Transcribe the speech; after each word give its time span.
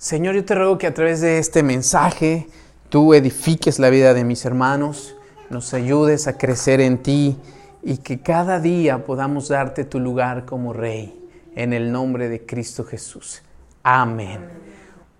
Señor, 0.00 0.34
yo 0.34 0.46
te 0.46 0.54
ruego 0.54 0.78
que 0.78 0.86
a 0.86 0.94
través 0.94 1.20
de 1.20 1.36
este 1.36 1.62
mensaje 1.62 2.46
tú 2.88 3.12
edifiques 3.12 3.78
la 3.78 3.90
vida 3.90 4.14
de 4.14 4.24
mis 4.24 4.46
hermanos, 4.46 5.14
nos 5.50 5.74
ayudes 5.74 6.26
a 6.26 6.38
crecer 6.38 6.80
en 6.80 6.96
ti 6.96 7.36
y 7.82 7.98
que 7.98 8.22
cada 8.22 8.60
día 8.60 9.04
podamos 9.04 9.48
darte 9.48 9.84
tu 9.84 10.00
lugar 10.00 10.46
como 10.46 10.72
Rey, 10.72 11.14
en 11.54 11.74
el 11.74 11.92
nombre 11.92 12.30
de 12.30 12.46
Cristo 12.46 12.82
Jesús. 12.82 13.42
Amén. 13.82 14.48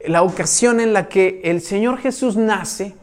La 0.06 0.22
ocasión 0.22 0.80
en 0.80 0.94
la 0.94 1.08
que 1.08 1.42
el 1.44 1.60
Señor 1.60 1.98
Jesús 1.98 2.38
nace, 2.38 2.94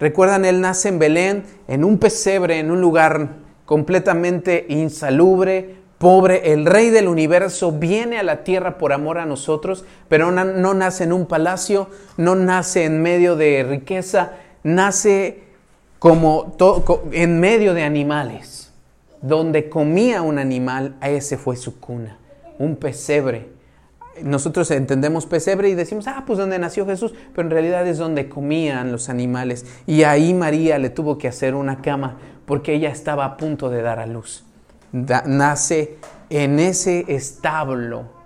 recuerdan, 0.00 0.46
Él 0.46 0.62
nace 0.62 0.88
en 0.88 0.98
Belén, 0.98 1.44
en 1.68 1.84
un 1.84 1.98
pesebre, 1.98 2.58
en 2.58 2.70
un 2.70 2.80
lugar 2.80 3.32
completamente 3.66 4.64
insalubre, 4.70 5.76
pobre, 5.98 6.52
el 6.52 6.64
rey 6.64 6.90
del 6.90 7.08
universo 7.08 7.72
viene 7.72 8.18
a 8.18 8.22
la 8.22 8.44
tierra 8.44 8.78
por 8.78 8.92
amor 8.92 9.18
a 9.18 9.26
nosotros, 9.26 9.84
pero 10.08 10.30
no, 10.30 10.74
nace 10.74 11.04
en 11.04 11.12
un 11.12 11.26
palacio, 11.26 11.88
no 12.16 12.36
nace 12.36 12.84
en 12.84 13.02
medio 13.02 13.36
de 13.36 13.64
riqueza, 13.68 14.32
nace 14.62 15.42
como 15.98 16.56
en 17.12 17.40
medio 17.40 17.74
de 17.74 17.82
animales. 17.82 18.72
Donde 19.20 19.68
comía 19.68 20.22
un 20.22 20.38
animal, 20.38 20.94
a 21.00 21.10
ese 21.10 21.36
fue 21.36 21.56
su 21.56 21.80
cuna, 21.80 22.18
un 22.60 22.76
pesebre. 22.76 23.48
Nosotros 24.22 24.70
entendemos 24.70 25.26
pesebre 25.26 25.68
y 25.68 25.74
decimos, 25.74 26.06
ah, 26.06 26.22
pues 26.24 26.38
donde 26.38 26.60
nació 26.60 26.86
Jesús, 26.86 27.14
pero 27.34 27.46
en 27.46 27.50
realidad 27.50 27.84
es 27.88 27.98
donde 27.98 28.28
comían 28.28 28.92
los 28.92 29.08
animales. 29.08 29.66
Y 29.86 30.04
ahí 30.04 30.34
María 30.34 30.78
le 30.78 30.90
tuvo 30.90 31.18
que 31.18 31.26
hacer 31.26 31.56
una 31.56 31.82
cama 31.82 32.18
porque 32.46 32.74
ella 32.74 32.90
estaba 32.90 33.24
a 33.24 33.36
punto 33.36 33.70
de 33.70 33.82
dar 33.82 33.98
a 33.98 34.06
luz 34.06 34.44
nace 34.92 35.98
en 36.30 36.58
ese 36.58 37.04
establo. 37.08 38.18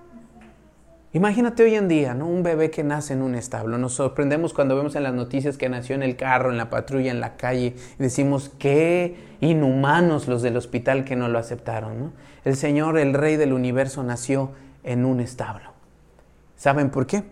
Imagínate 1.15 1.63
hoy 1.63 1.75
en 1.75 1.89
día, 1.89 2.15
¿no? 2.15 2.27
Un 2.27 2.43
bebé 2.43 2.71
que 2.71 2.83
nace 2.83 3.13
en 3.13 3.21
un 3.21 3.35
establo. 3.35 3.77
Nos 3.77 3.93
sorprendemos 3.93 4.55
cuando 4.55 4.75
vemos 4.75 4.95
en 4.95 5.03
las 5.03 5.13
noticias 5.13 5.59
que 5.59 5.69
nació 5.69 5.95
en 5.95 6.03
el 6.03 6.17
carro, 6.17 6.51
en 6.51 6.57
la 6.57 6.71
patrulla, 6.71 7.11
en 7.11 7.21
la 7.21 7.37
calle, 7.37 7.75
y 7.99 8.03
decimos, 8.03 8.51
qué 8.59 9.17
inhumanos 9.41 10.27
los 10.27 10.41
del 10.41 10.57
hospital 10.57 11.05
que 11.05 11.15
no 11.15 11.29
lo 11.29 11.39
aceptaron, 11.39 12.15
El 12.45 12.57
Señor, 12.57 12.99
el 12.99 13.13
Rey 13.13 13.37
del 13.37 13.53
universo, 13.53 14.03
nació 14.03 14.53
en 14.85 15.05
un 15.05 15.21
establo. 15.21 15.73
¿Saben 16.57 16.89
por 16.89 17.07
qué? 17.07 17.25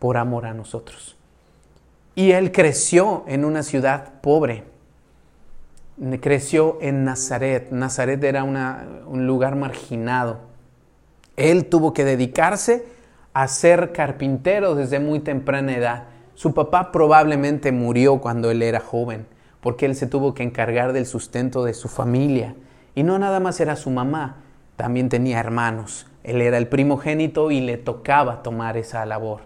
Por 0.00 0.16
amor 0.16 0.44
a 0.44 0.52
nosotros. 0.52 1.16
Y 2.16 2.32
Él 2.32 2.50
creció 2.50 3.22
en 3.28 3.44
una 3.44 3.62
ciudad 3.62 4.20
pobre 4.20 4.64
creció 6.20 6.78
en 6.80 7.04
Nazaret. 7.04 7.70
Nazaret 7.70 8.22
era 8.22 8.44
un 8.44 9.26
lugar 9.26 9.56
marginado. 9.56 10.38
Él 11.36 11.66
tuvo 11.66 11.92
que 11.92 12.04
dedicarse 12.04 12.84
a 13.32 13.46
ser 13.48 13.92
carpintero 13.92 14.74
desde 14.74 15.00
muy 15.00 15.20
temprana 15.20 15.76
edad. 15.76 16.04
Su 16.34 16.54
papá 16.54 16.92
probablemente 16.92 17.72
murió 17.72 18.20
cuando 18.20 18.50
él 18.50 18.62
era 18.62 18.80
joven, 18.80 19.26
porque 19.60 19.86
él 19.86 19.94
se 19.94 20.06
tuvo 20.06 20.34
que 20.34 20.42
encargar 20.42 20.92
del 20.92 21.06
sustento 21.06 21.64
de 21.64 21.74
su 21.74 21.88
familia. 21.88 22.54
Y 22.94 23.02
no 23.02 23.18
nada 23.18 23.38
más 23.40 23.60
era 23.60 23.76
su 23.76 23.90
mamá, 23.90 24.36
también 24.76 25.08
tenía 25.08 25.38
hermanos. 25.38 26.06
Él 26.24 26.40
era 26.40 26.58
el 26.58 26.68
primogénito 26.68 27.50
y 27.50 27.60
le 27.60 27.76
tocaba 27.76 28.42
tomar 28.42 28.76
esa 28.76 29.04
labor. 29.06 29.42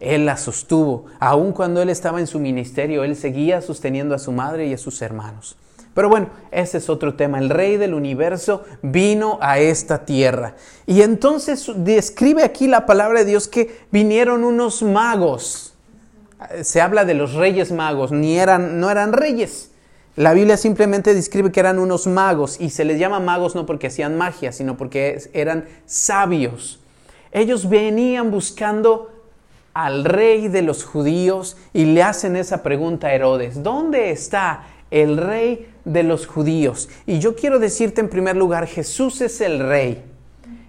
Él 0.00 0.26
la 0.26 0.36
sostuvo. 0.36 1.06
Aun 1.20 1.52
cuando 1.52 1.80
él 1.80 1.88
estaba 1.88 2.20
en 2.20 2.26
su 2.26 2.38
ministerio, 2.38 3.04
él 3.04 3.16
seguía 3.16 3.60
sosteniendo 3.60 4.14
a 4.14 4.18
su 4.18 4.32
madre 4.32 4.66
y 4.66 4.74
a 4.74 4.78
sus 4.78 5.00
hermanos. 5.02 5.56
Pero 5.96 6.10
bueno, 6.10 6.28
ese 6.50 6.76
es 6.76 6.90
otro 6.90 7.14
tema. 7.14 7.38
El 7.38 7.48
rey 7.48 7.78
del 7.78 7.94
universo 7.94 8.64
vino 8.82 9.38
a 9.40 9.60
esta 9.60 10.04
tierra. 10.04 10.54
Y 10.84 11.00
entonces 11.00 11.72
describe 11.74 12.44
aquí 12.44 12.66
la 12.66 12.84
palabra 12.84 13.20
de 13.20 13.24
Dios 13.24 13.48
que 13.48 13.80
vinieron 13.90 14.44
unos 14.44 14.82
magos. 14.82 15.72
Se 16.62 16.82
habla 16.82 17.06
de 17.06 17.14
los 17.14 17.32
reyes 17.32 17.72
magos, 17.72 18.12
ni 18.12 18.38
eran, 18.38 18.78
no 18.78 18.90
eran 18.90 19.14
reyes. 19.14 19.70
La 20.16 20.34
Biblia 20.34 20.58
simplemente 20.58 21.14
describe 21.14 21.50
que 21.50 21.60
eran 21.60 21.78
unos 21.78 22.06
magos 22.06 22.60
y 22.60 22.68
se 22.68 22.84
les 22.84 22.98
llama 22.98 23.18
magos 23.18 23.54
no 23.54 23.64
porque 23.64 23.86
hacían 23.86 24.18
magia, 24.18 24.52
sino 24.52 24.76
porque 24.76 25.30
eran 25.32 25.64
sabios. 25.86 26.78
Ellos 27.32 27.70
venían 27.70 28.30
buscando 28.30 29.12
al 29.72 30.04
rey 30.04 30.48
de 30.48 30.60
los 30.60 30.84
judíos 30.84 31.56
y 31.72 31.86
le 31.86 32.02
hacen 32.02 32.36
esa 32.36 32.62
pregunta 32.62 33.06
a 33.06 33.14
Herodes, 33.14 33.62
¿dónde 33.62 34.10
está 34.10 34.64
el 34.90 35.16
rey 35.16 35.68
de 35.84 36.02
los 36.02 36.26
judíos. 36.26 36.88
Y 37.06 37.18
yo 37.18 37.34
quiero 37.34 37.58
decirte 37.58 38.00
en 38.00 38.08
primer 38.08 38.36
lugar, 38.36 38.66
Jesús 38.66 39.20
es 39.20 39.40
el 39.40 39.58
rey. 39.60 40.02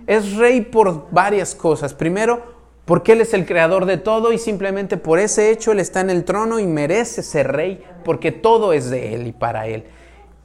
Es 0.06 0.36
rey 0.36 0.62
por 0.62 1.12
varias 1.12 1.56
cosas. 1.56 1.94
Primero, 1.94 2.42
porque 2.86 3.12
Él 3.12 3.22
es 3.22 3.34
el 3.34 3.46
creador 3.46 3.86
de 3.86 3.98
todo 3.98 4.32
y 4.32 4.38
simplemente 4.38 4.96
por 4.96 5.20
ese 5.20 5.52
hecho 5.52 5.74
Él 5.74 5.80
está 5.80 6.00
en 6.00 6.10
el 6.10 6.24
trono 6.24 6.60
y 6.60 6.66
merece 6.66 7.22
ser 7.22 7.52
rey 7.52 7.84
porque 8.06 8.32
todo 8.32 8.72
es 8.72 8.90
de 8.90 9.14
Él 9.14 9.28
y 9.28 9.34
para 9.34 9.68
Él. 9.68 9.84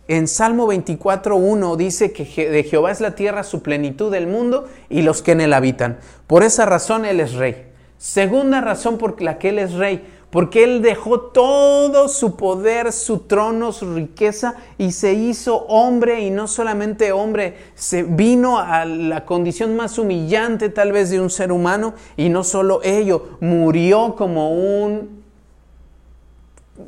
En 0.09 0.27
Salmo 0.27 0.67
24.1 0.67 1.77
dice 1.77 2.13
que 2.13 2.51
de 2.51 2.65
Jehová 2.65 2.91
es 2.91 3.01
la 3.01 3.15
tierra, 3.15 3.45
su 3.45 3.63
plenitud 3.63 4.11
del 4.11 4.27
mundo 4.27 4.69
y 4.91 5.03
los 5.03 5.23
que 5.23 5.33
en 5.33 5.41
él 5.41 5.53
habitan. 5.53 6.01
Por 6.27 6.43
esa 6.43 6.67
razón 6.67 7.05
Él 7.05 7.21
es 7.21 7.35
rey. 7.35 7.69
Segunda 7.99 8.61
razón 8.61 8.99
por 8.99 9.23
la 9.23 9.39
que 9.39 9.51
Él 9.51 9.61
es 9.61 9.75
rey, 9.75 10.05
porque 10.33 10.65
Él 10.65 10.81
dejó 10.81 11.21
todo 11.21 12.09
su 12.09 12.37
poder, 12.37 12.91
su 12.93 13.19
trono, 13.19 13.71
su 13.71 13.95
riqueza 13.95 14.55
y 14.79 14.93
se 14.93 15.13
hizo 15.13 15.59
hombre 15.67 16.23
y 16.23 16.31
no 16.31 16.49
solamente 16.49 17.13
hombre, 17.13 17.59
se 17.75 18.03
vino 18.03 18.59
a 18.59 18.87
la 18.87 19.27
condición 19.27 19.77
más 19.77 19.99
humillante 19.99 20.71
tal 20.71 20.91
vez 20.91 21.11
de 21.11 21.21
un 21.21 21.29
ser 21.29 21.53
humano 21.53 21.93
y 22.17 22.31
no 22.31 22.45
solo 22.45 22.81
ello, 22.83 23.37
murió 23.41 24.17
como 24.17 24.55
un 24.55 25.23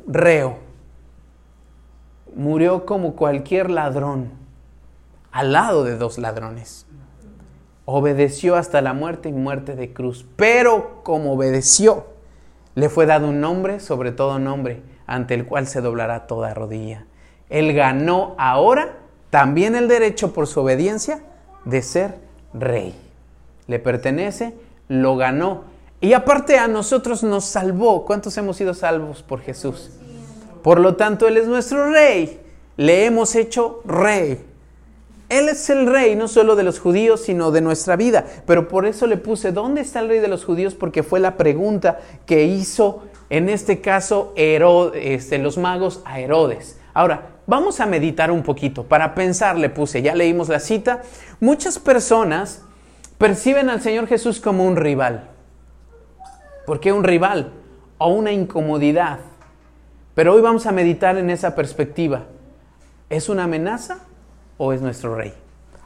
reo, 0.07 0.57
murió 2.35 2.87
como 2.87 3.15
cualquier 3.15 3.69
ladrón, 3.69 4.31
al 5.31 5.51
lado 5.51 5.83
de 5.83 5.97
dos 5.97 6.17
ladrones. 6.17 6.87
Obedeció 7.85 8.55
hasta 8.55 8.81
la 8.81 8.93
muerte 8.93 9.29
y 9.29 9.33
muerte 9.33 9.75
de 9.75 9.93
cruz, 9.93 10.25
pero 10.35 11.01
como 11.03 11.33
obedeció, 11.33 12.14
le 12.75 12.89
fue 12.89 13.05
dado 13.05 13.29
un 13.29 13.41
nombre, 13.41 13.79
sobre 13.79 14.11
todo 14.11 14.37
nombre, 14.37 14.81
ante 15.07 15.33
el 15.33 15.45
cual 15.45 15.65
se 15.67 15.81
doblará 15.81 16.27
toda 16.27 16.53
rodilla. 16.53 17.05
Él 17.49 17.73
ganó 17.73 18.35
ahora 18.37 18.97
también 19.29 19.75
el 19.75 19.87
derecho 19.87 20.33
por 20.33 20.47
su 20.47 20.59
obediencia 20.61 21.21
de 21.63 21.81
ser 21.81 22.15
rey. 22.53 22.95
Le 23.67 23.79
pertenece, 23.79 24.55
lo 24.87 25.15
ganó. 25.15 25.63
Y 26.01 26.13
aparte 26.13 26.57
a 26.57 26.67
nosotros 26.67 27.23
nos 27.23 27.45
salvó. 27.45 28.05
¿Cuántos 28.05 28.37
hemos 28.37 28.57
sido 28.57 28.73
salvos 28.73 29.23
por 29.23 29.41
Jesús? 29.41 29.91
Por 30.61 30.79
lo 30.79 30.95
tanto, 30.95 31.27
Él 31.27 31.37
es 31.37 31.47
nuestro 31.47 31.91
rey. 31.91 32.41
Le 32.77 33.05
hemos 33.05 33.35
hecho 33.35 33.81
rey. 33.85 34.43
Él 35.29 35.49
es 35.49 35.69
el 35.69 35.87
rey 35.87 36.15
no 36.15 36.27
solo 36.27 36.55
de 36.55 36.63
los 36.63 36.79
judíos, 36.79 37.21
sino 37.21 37.51
de 37.51 37.61
nuestra 37.61 37.95
vida. 37.95 38.25
Pero 38.45 38.67
por 38.67 38.85
eso 38.85 39.07
le 39.07 39.17
puse, 39.17 39.51
¿dónde 39.51 39.81
está 39.81 39.99
el 39.99 40.09
rey 40.09 40.19
de 40.19 40.27
los 40.27 40.45
judíos? 40.45 40.75
Porque 40.75 41.03
fue 41.03 41.19
la 41.19 41.35
pregunta 41.35 41.99
que 42.25 42.43
hizo, 42.43 43.03
en 43.29 43.49
este 43.49 43.81
caso, 43.81 44.33
este, 44.35 45.39
los 45.39 45.57
magos 45.57 46.01
a 46.05 46.19
Herodes. 46.19 46.79
Ahora, 46.93 47.29
vamos 47.47 47.79
a 47.79 47.87
meditar 47.87 48.29
un 48.29 48.43
poquito. 48.43 48.83
Para 48.83 49.15
pensar, 49.15 49.57
le 49.57 49.69
puse, 49.69 50.01
ya 50.01 50.13
leímos 50.13 50.47
la 50.47 50.59
cita. 50.59 51.01
Muchas 51.39 51.79
personas 51.79 52.61
perciben 53.17 53.69
al 53.69 53.81
Señor 53.81 54.07
Jesús 54.07 54.39
como 54.39 54.65
un 54.65 54.75
rival. 54.75 55.29
¿Por 56.67 56.79
qué 56.79 56.91
un 56.91 57.03
rival? 57.03 57.51
O 57.97 58.09
una 58.09 58.31
incomodidad. 58.31 59.19
Pero 60.13 60.33
hoy 60.33 60.41
vamos 60.41 60.67
a 60.67 60.71
meditar 60.71 61.17
en 61.17 61.29
esa 61.29 61.55
perspectiva. 61.55 62.25
¿Es 63.09 63.27
una 63.27 63.43
amenaza 63.43 63.99
o 64.57 64.73
es 64.73 64.81
nuestro 64.81 65.15
rey. 65.15 65.33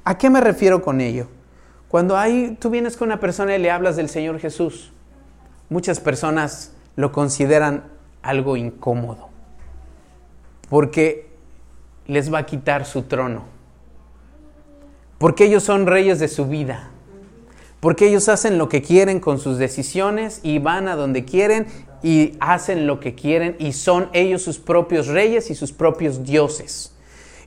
¿A 0.03 0.17
qué 0.17 0.29
me 0.29 0.41
refiero 0.41 0.81
con 0.81 1.01
ello? 1.01 1.27
Cuando 1.87 2.17
hay, 2.17 2.57
tú 2.59 2.69
vienes 2.69 2.97
con 2.97 3.07
una 3.07 3.19
persona 3.19 3.55
y 3.55 3.59
le 3.59 3.71
hablas 3.71 3.95
del 3.95 4.09
Señor 4.09 4.39
Jesús, 4.39 4.91
muchas 5.69 5.99
personas 5.99 6.73
lo 6.95 7.11
consideran 7.11 7.85
algo 8.21 8.57
incómodo, 8.57 9.29
porque 10.69 11.29
les 12.05 12.31
va 12.33 12.39
a 12.39 12.45
quitar 12.45 12.85
su 12.85 13.03
trono, 13.03 13.43
porque 15.17 15.45
ellos 15.45 15.63
son 15.63 15.87
reyes 15.87 16.19
de 16.19 16.27
su 16.27 16.45
vida, 16.45 16.91
porque 17.79 18.07
ellos 18.07 18.29
hacen 18.29 18.57
lo 18.57 18.69
que 18.69 18.81
quieren 18.81 19.19
con 19.19 19.39
sus 19.39 19.57
decisiones 19.57 20.41
y 20.43 20.59
van 20.59 20.87
a 20.87 20.95
donde 20.95 21.25
quieren 21.25 21.65
y 22.03 22.37
hacen 22.39 22.87
lo 22.87 22.99
que 22.99 23.15
quieren 23.15 23.55
y 23.57 23.73
son 23.73 24.09
ellos 24.13 24.41
sus 24.41 24.59
propios 24.59 25.07
reyes 25.07 25.49
y 25.49 25.55
sus 25.55 25.71
propios 25.71 26.23
dioses 26.23 26.93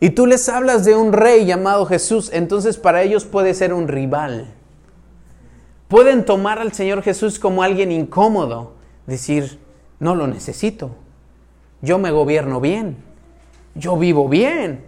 y 0.02 0.10
tú 0.10 0.26
les 0.26 0.48
hablas 0.48 0.84
de 0.84 0.96
un 0.96 1.12
rey 1.12 1.44
llamado 1.44 1.86
Jesús, 1.86 2.28
entonces 2.32 2.76
para 2.76 3.02
ellos 3.02 3.24
puede 3.24 3.54
ser 3.54 3.72
un 3.72 3.86
rival. 3.86 4.52
Pueden 5.86 6.24
tomar 6.24 6.58
al 6.58 6.72
Señor 6.72 7.04
Jesús 7.04 7.38
como 7.38 7.62
alguien 7.62 7.92
incómodo, 7.92 8.72
decir, 9.06 9.60
no 10.00 10.16
lo 10.16 10.26
necesito, 10.26 10.90
yo 11.82 11.98
me 11.98 12.10
gobierno 12.10 12.60
bien, 12.60 12.96
yo 13.76 13.96
vivo 13.96 14.28
bien, 14.28 14.84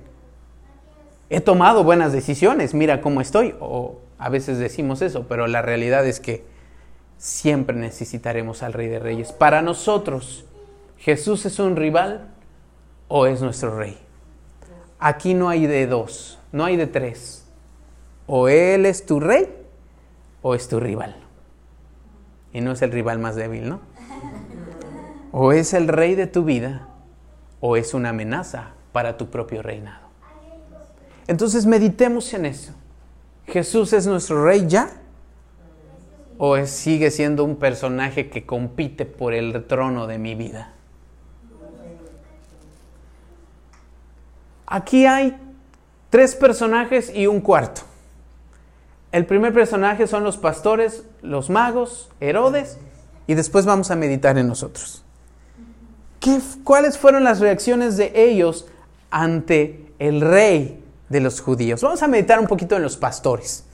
he 1.30 1.40
tomado 1.40 1.84
buenas 1.84 2.12
decisiones, 2.12 2.74
mira 2.74 3.00
cómo 3.00 3.20
estoy, 3.20 3.54
o 3.60 4.00
a 4.18 4.28
veces 4.30 4.58
decimos 4.58 5.00
eso, 5.00 5.26
pero 5.28 5.46
la 5.46 5.62
realidad 5.62 6.04
es 6.04 6.18
que 6.18 6.44
siempre 7.18 7.76
necesitaremos 7.76 8.64
al 8.64 8.72
Rey 8.72 8.88
de 8.88 8.98
Reyes. 8.98 9.30
Para 9.30 9.62
nosotros, 9.62 10.44
¿Jesús 10.98 11.46
es 11.46 11.60
un 11.60 11.76
rival 11.76 12.32
o 13.06 13.26
es 13.26 13.42
nuestro 13.42 13.78
Rey? 13.78 14.03
Aquí 14.98 15.34
no 15.34 15.48
hay 15.48 15.66
de 15.66 15.86
dos, 15.86 16.38
no 16.52 16.64
hay 16.64 16.76
de 16.76 16.86
tres. 16.86 17.46
O 18.26 18.48
Él 18.48 18.86
es 18.86 19.04
tu 19.06 19.20
Rey 19.20 19.48
o 20.42 20.54
es 20.54 20.68
tu 20.68 20.80
rival. 20.80 21.16
Y 22.52 22.60
no 22.60 22.72
es 22.72 22.82
el 22.82 22.92
rival 22.92 23.18
más 23.18 23.34
débil, 23.36 23.68
¿no? 23.68 23.80
O 25.32 25.52
es 25.52 25.74
el 25.74 25.88
Rey 25.88 26.14
de 26.14 26.26
tu 26.26 26.44
vida 26.44 26.88
o 27.60 27.76
es 27.76 27.94
una 27.94 28.10
amenaza 28.10 28.72
para 28.92 29.16
tu 29.16 29.30
propio 29.30 29.62
reinado. 29.62 30.06
Entonces 31.26 31.64
meditemos 31.64 32.32
en 32.34 32.44
eso. 32.44 32.74
¿Jesús 33.46 33.92
es 33.94 34.06
nuestro 34.06 34.44
rey 34.44 34.66
ya? 34.68 34.90
¿O 36.36 36.58
sigue 36.66 37.10
siendo 37.10 37.42
un 37.44 37.56
personaje 37.56 38.28
que 38.28 38.44
compite 38.44 39.06
por 39.06 39.32
el 39.32 39.64
trono 39.66 40.06
de 40.06 40.18
mi 40.18 40.34
vida? 40.34 40.73
Aquí 44.66 45.06
hay 45.06 45.36
tres 46.10 46.34
personajes 46.34 47.10
y 47.14 47.26
un 47.26 47.40
cuarto. 47.40 47.82
El 49.12 49.26
primer 49.26 49.52
personaje 49.52 50.06
son 50.06 50.24
los 50.24 50.36
pastores, 50.36 51.04
los 51.22 51.50
magos, 51.50 52.10
Herodes, 52.20 52.78
y 53.26 53.34
después 53.34 53.64
vamos 53.66 53.90
a 53.90 53.96
meditar 53.96 54.36
en 54.38 54.48
nosotros. 54.48 55.04
¿Qué, 56.20 56.40
¿Cuáles 56.64 56.98
fueron 56.98 57.24
las 57.24 57.40
reacciones 57.40 57.96
de 57.96 58.12
ellos 58.14 58.66
ante 59.10 59.92
el 59.98 60.20
rey 60.20 60.82
de 61.08 61.20
los 61.20 61.40
judíos? 61.40 61.82
Vamos 61.82 62.02
a 62.02 62.08
meditar 62.08 62.40
un 62.40 62.46
poquito 62.46 62.76
en 62.76 62.82
los 62.82 62.96
pastores. 62.96 63.64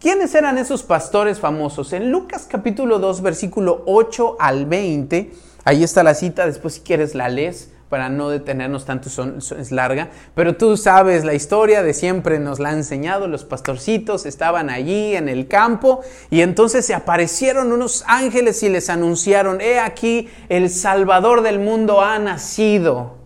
¿Quiénes 0.00 0.34
eran 0.34 0.58
esos 0.58 0.84
pastores 0.84 1.40
famosos? 1.40 1.92
En 1.92 2.10
Lucas 2.10 2.46
capítulo 2.48 2.98
2, 2.98 3.20
versículo 3.20 3.82
8 3.86 4.36
al 4.38 4.66
20, 4.66 5.32
ahí 5.64 5.82
está 5.82 6.04
la 6.04 6.14
cita, 6.14 6.46
después 6.46 6.74
si 6.74 6.80
quieres 6.80 7.14
la 7.14 7.28
lees 7.28 7.70
para 7.88 8.08
no 8.08 8.28
detenernos 8.28 8.84
tanto, 8.84 9.08
es 9.38 9.72
larga, 9.72 10.10
pero 10.34 10.56
tú 10.56 10.76
sabes 10.76 11.24
la 11.24 11.34
historia 11.34 11.82
de 11.82 11.94
siempre 11.94 12.38
nos 12.38 12.58
la 12.58 12.70
han 12.70 12.78
enseñado, 12.78 13.28
los 13.28 13.44
pastorcitos 13.44 14.26
estaban 14.26 14.68
allí 14.68 15.16
en 15.16 15.28
el 15.28 15.48
campo 15.48 16.00
y 16.30 16.42
entonces 16.42 16.84
se 16.84 16.94
aparecieron 16.94 17.72
unos 17.72 18.04
ángeles 18.06 18.62
y 18.62 18.68
les 18.68 18.90
anunciaron, 18.90 19.60
he 19.60 19.78
aquí, 19.80 20.28
el 20.48 20.70
Salvador 20.70 21.42
del 21.42 21.58
mundo 21.58 22.02
ha 22.02 22.18
nacido 22.18 23.18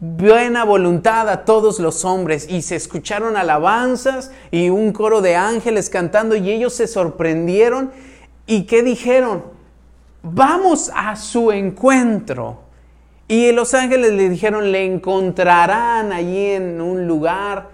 buena 0.00 0.64
voluntad 0.64 1.28
a 1.28 1.44
todos 1.44 1.80
los 1.80 2.04
hombres 2.04 2.46
y 2.48 2.62
se 2.62 2.76
escucharon 2.76 3.36
alabanzas 3.36 4.30
y 4.52 4.70
un 4.70 4.92
coro 4.92 5.20
de 5.20 5.34
ángeles 5.34 5.90
cantando 5.90 6.36
y 6.36 6.50
ellos 6.52 6.72
se 6.74 6.86
sorprendieron 6.86 7.90
y 8.46 8.62
¿qué 8.64 8.82
dijeron? 8.82 9.44
Vamos 10.22 10.90
a 10.94 11.16
su 11.16 11.50
encuentro. 11.50 12.67
Y 13.28 13.52
los 13.52 13.74
ángeles 13.74 14.12
le 14.12 14.28
dijeron, 14.30 14.72
le 14.72 14.84
encontrarán 14.84 16.12
allí 16.12 16.46
en 16.46 16.80
un 16.80 17.06
lugar, 17.06 17.68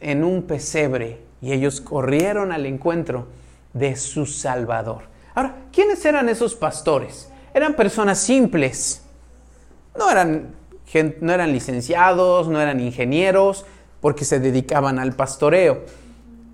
en 0.00 0.24
un 0.24 0.42
pesebre. 0.42 1.20
Y 1.40 1.52
ellos 1.52 1.80
corrieron 1.80 2.50
al 2.50 2.66
encuentro 2.66 3.28
de 3.72 3.94
su 3.94 4.26
Salvador. 4.26 5.04
Ahora, 5.34 5.54
¿quiénes 5.72 6.04
eran 6.04 6.28
esos 6.28 6.56
pastores? 6.56 7.30
Eran 7.54 7.74
personas 7.74 8.18
simples. 8.18 9.02
No 9.96 10.10
eran 10.10 10.56
no 11.20 11.32
eran 11.32 11.52
licenciados, 11.52 12.48
no 12.48 12.60
eran 12.60 12.80
ingenieros, 12.80 13.64
porque 14.00 14.24
se 14.24 14.40
dedicaban 14.40 14.98
al 14.98 15.14
pastoreo. 15.14 15.84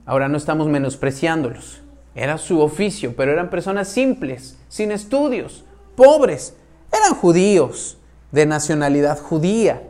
Ahora 0.06 0.28
no 0.28 0.37
estamos 0.37 0.69
menospreciándolos. 0.69 1.82
Era 2.14 2.38
su 2.38 2.60
oficio, 2.60 3.14
pero 3.16 3.32
eran 3.32 3.50
personas 3.50 3.88
simples, 3.88 4.58
sin 4.69 4.90
estudios, 4.90 5.64
pobres. 5.96 6.56
Eran 6.93 7.14
judíos, 7.14 7.98
de 8.32 8.46
nacionalidad 8.46 9.20
judía. 9.20 9.82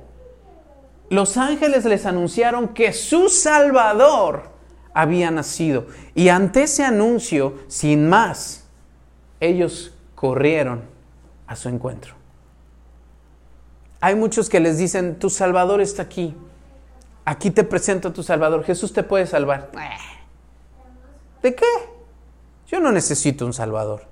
Los 1.09 1.37
ángeles 1.37 1.85
les 1.85 2.05
anunciaron 2.07 2.69
que 2.69 2.93
su 2.93 3.29
Salvador 3.29 4.51
había 4.93 5.31
nacido. 5.31 5.87
Y 6.15 6.29
ante 6.29 6.65
ese 6.65 6.85
anuncio, 6.85 7.59
sin 7.69 8.09
más, 8.09 8.65
ellos 9.41 9.95
corrieron 10.15 10.83
a 11.47 11.57
su 11.57 11.69
encuentro. 11.69 12.15
Hay 14.01 14.17
muchos 14.17 14.49
que 14.49 14.61
les 14.61 14.79
dicen, 14.79 15.19
tu 15.19 15.31
Salvador 15.31 15.81
está 15.81 16.03
aquí. 16.03 16.35
Aquí 17.25 17.51
te 17.51 17.63
presento 17.63 18.09
a 18.09 18.13
tu 18.13 18.23
Salvador. 18.23 18.65
Jesús 18.65 18.93
te 18.93 19.05
puede 19.05 19.27
salvar. 19.27 19.71
¿De 21.41 21.55
qué? 21.55 21.67
Yo 22.67 22.81
no 22.81 22.91
necesito 22.91 23.47
un 23.47 23.53
Salvador. 23.53 24.03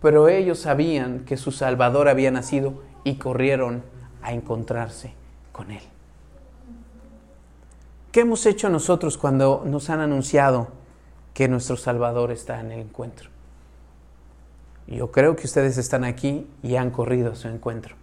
Pero 0.00 0.28
ellos 0.28 0.60
sabían 0.60 1.20
que 1.20 1.36
su 1.36 1.50
Salvador 1.50 2.08
había 2.08 2.30
nacido 2.30 2.82
y 3.04 3.16
corrieron 3.16 3.84
a 4.22 4.32
encontrarse 4.32 5.14
con 5.52 5.70
Él. 5.70 5.82
¿Qué 8.10 8.20
hemos 8.20 8.46
hecho 8.46 8.68
nosotros 8.68 9.18
cuando 9.18 9.62
nos 9.64 9.90
han 9.90 10.00
anunciado 10.00 10.68
que 11.32 11.48
nuestro 11.48 11.76
Salvador 11.76 12.32
está 12.32 12.60
en 12.60 12.72
el 12.72 12.80
encuentro? 12.80 13.30
Yo 14.86 15.10
creo 15.10 15.36
que 15.36 15.46
ustedes 15.46 15.78
están 15.78 16.04
aquí 16.04 16.46
y 16.62 16.76
han 16.76 16.90
corrido 16.90 17.32
a 17.32 17.34
su 17.36 17.48
encuentro 17.48 17.96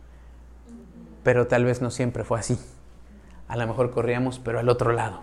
pero 1.24 1.48
tal 1.48 1.66
vez 1.66 1.82
no 1.82 1.92
siempre 1.92 2.24
fue 2.24 2.40
así. 2.40 2.60
A 3.48 3.58
lo 3.58 3.68
mejor 3.68 3.92
corríamos, 3.92 4.40
pero 4.40 4.60
al 4.60 4.70
otro 4.70 4.92
lado. 4.92 5.22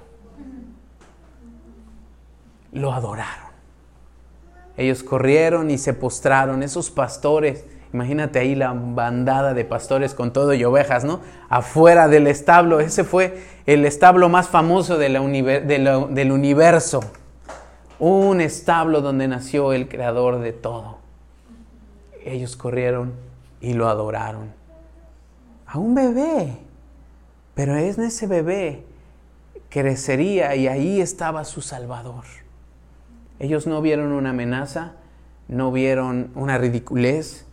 Lo 2.72 2.92
adoraron. 2.92 3.48
Ellos 4.76 5.02
corrieron 5.02 5.70
y 5.70 5.78
se 5.78 5.92
postraron, 5.92 6.62
esos 6.62 6.90
pastores. 6.90 7.64
Imagínate 7.92 8.38
ahí 8.38 8.54
la 8.54 8.72
bandada 8.74 9.54
de 9.54 9.64
pastores 9.64 10.14
con 10.14 10.32
todo 10.32 10.52
y 10.54 10.64
ovejas, 10.64 11.04
¿no? 11.04 11.20
Afuera 11.48 12.08
del 12.08 12.26
establo. 12.26 12.80
Ese 12.80 13.04
fue 13.04 13.42
el 13.66 13.84
establo 13.84 14.28
más 14.28 14.48
famoso 14.48 14.98
del 14.98 15.16
universo. 16.32 17.00
Un 17.98 18.40
establo 18.40 19.00
donde 19.00 19.26
nació 19.26 19.72
el 19.72 19.88
creador 19.88 20.40
de 20.40 20.52
todo. 20.52 20.98
Ellos 22.24 22.56
corrieron 22.56 23.14
y 23.60 23.72
lo 23.72 23.88
adoraron 23.88 24.52
a 25.66 25.78
un 25.78 25.94
bebé. 25.94 26.56
Pero 27.54 27.76
es 27.76 27.98
en 27.98 28.04
ese 28.04 28.26
bebé 28.26 28.84
crecería 29.68 30.54
y 30.56 30.68
ahí 30.68 31.00
estaba 31.00 31.44
su 31.44 31.60
Salvador. 31.60 32.24
Ellos 33.38 33.66
no 33.66 33.80
vieron 33.82 34.12
una 34.12 34.30
amenaza, 34.30 34.92
no 35.46 35.70
vieron 35.70 36.30
una 36.34 36.58
ridiculez, 36.58 37.44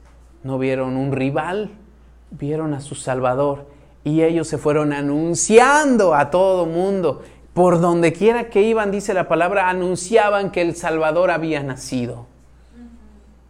no 0.46 0.60
vieron 0.60 0.96
un 0.96 1.12
rival, 1.12 1.72
vieron 2.30 2.76
a 2.76 2.80
su 2.80 2.94
Salvador 2.94 3.66
y 4.04 4.22
ellos 4.22 4.48
se 4.48 4.60
fueron 4.60 4.94
anunciando 4.94 6.14
a 6.14 6.30
todo 6.30 6.68
mundo. 6.68 7.24
Por 7.56 7.82
donde 7.82 8.14
quiera 8.14 8.48
que 8.48 8.62
iban, 8.62 8.92
dice 8.92 9.16
la 9.16 9.28
palabra, 9.28 9.70
anunciaban 9.70 10.52
que 10.52 10.62
el 10.62 10.76
Salvador 10.76 11.32
había 11.32 11.64
nacido. 11.64 12.28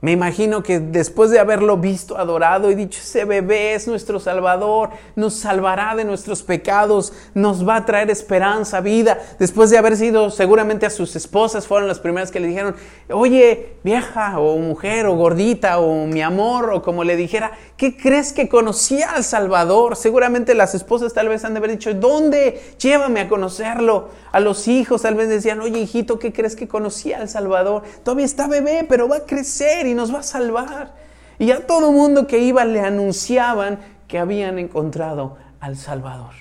Me 0.05 0.11
imagino 0.11 0.61
que 0.61 0.79
después 0.79 1.31
de 1.31 1.39
haberlo 1.39 1.77
visto, 1.77 2.15
adorado 2.15 2.69
y 2.69 2.75
dicho, 2.75 2.99
ese 3.01 3.25
bebé 3.25 3.73
es 3.73 3.87
nuestro 3.87 4.19
Salvador, 4.19 4.91
nos 5.15 5.33
salvará 5.33 5.95
de 5.95 6.05
nuestros 6.05 6.43
pecados, 6.43 7.11
nos 7.33 7.67
va 7.67 7.77
a 7.77 7.85
traer 7.87 8.11
esperanza, 8.11 8.81
vida. 8.81 9.17
Después 9.39 9.71
de 9.71 9.79
haber 9.79 9.97
sido 9.97 10.29
seguramente 10.29 10.85
a 10.85 10.91
sus 10.91 11.15
esposas, 11.15 11.65
fueron 11.65 11.87
las 11.87 11.97
primeras 11.97 12.29
que 12.29 12.39
le 12.39 12.49
dijeron, 12.49 12.75
oye, 13.09 13.77
vieja 13.83 14.37
o 14.37 14.59
mujer 14.59 15.07
o 15.07 15.15
gordita 15.15 15.79
o 15.79 16.05
mi 16.05 16.21
amor 16.21 16.69
o 16.71 16.83
como 16.83 17.03
le 17.03 17.15
dijera, 17.15 17.53
¿qué 17.75 17.97
crees 17.97 18.31
que 18.31 18.47
conocía 18.47 19.09
al 19.09 19.23
Salvador? 19.23 19.95
Seguramente 19.95 20.53
las 20.53 20.75
esposas 20.75 21.15
tal 21.15 21.29
vez 21.29 21.43
han 21.45 21.55
de 21.55 21.57
haber 21.57 21.71
dicho, 21.71 21.95
¿dónde? 21.95 22.61
Llévame 22.77 23.21
a 23.21 23.27
conocerlo. 23.27 24.09
A 24.31 24.39
los 24.39 24.67
hijos 24.67 25.01
tal 25.01 25.15
vez 25.15 25.29
decían, 25.29 25.61
oye 25.61 25.79
hijito, 25.79 26.19
¿qué 26.19 26.31
crees 26.31 26.55
que 26.55 26.67
conocía 26.67 27.21
al 27.21 27.29
Salvador? 27.29 27.81
Todavía 28.03 28.25
está 28.25 28.47
bebé, 28.47 28.85
pero 28.87 29.07
va 29.07 29.17
a 29.17 29.25
crecer 29.25 29.87
y 29.87 29.94
nos 29.95 30.13
va 30.13 30.19
a 30.19 30.23
salvar. 30.23 30.93
Y 31.39 31.51
a 31.51 31.65
todo 31.65 31.91
mundo 31.91 32.27
que 32.27 32.39
iba 32.39 32.63
le 32.65 32.81
anunciaban 32.81 33.79
que 34.07 34.19
habían 34.19 34.59
encontrado 34.59 35.37
al 35.59 35.77
Salvador. 35.77 36.33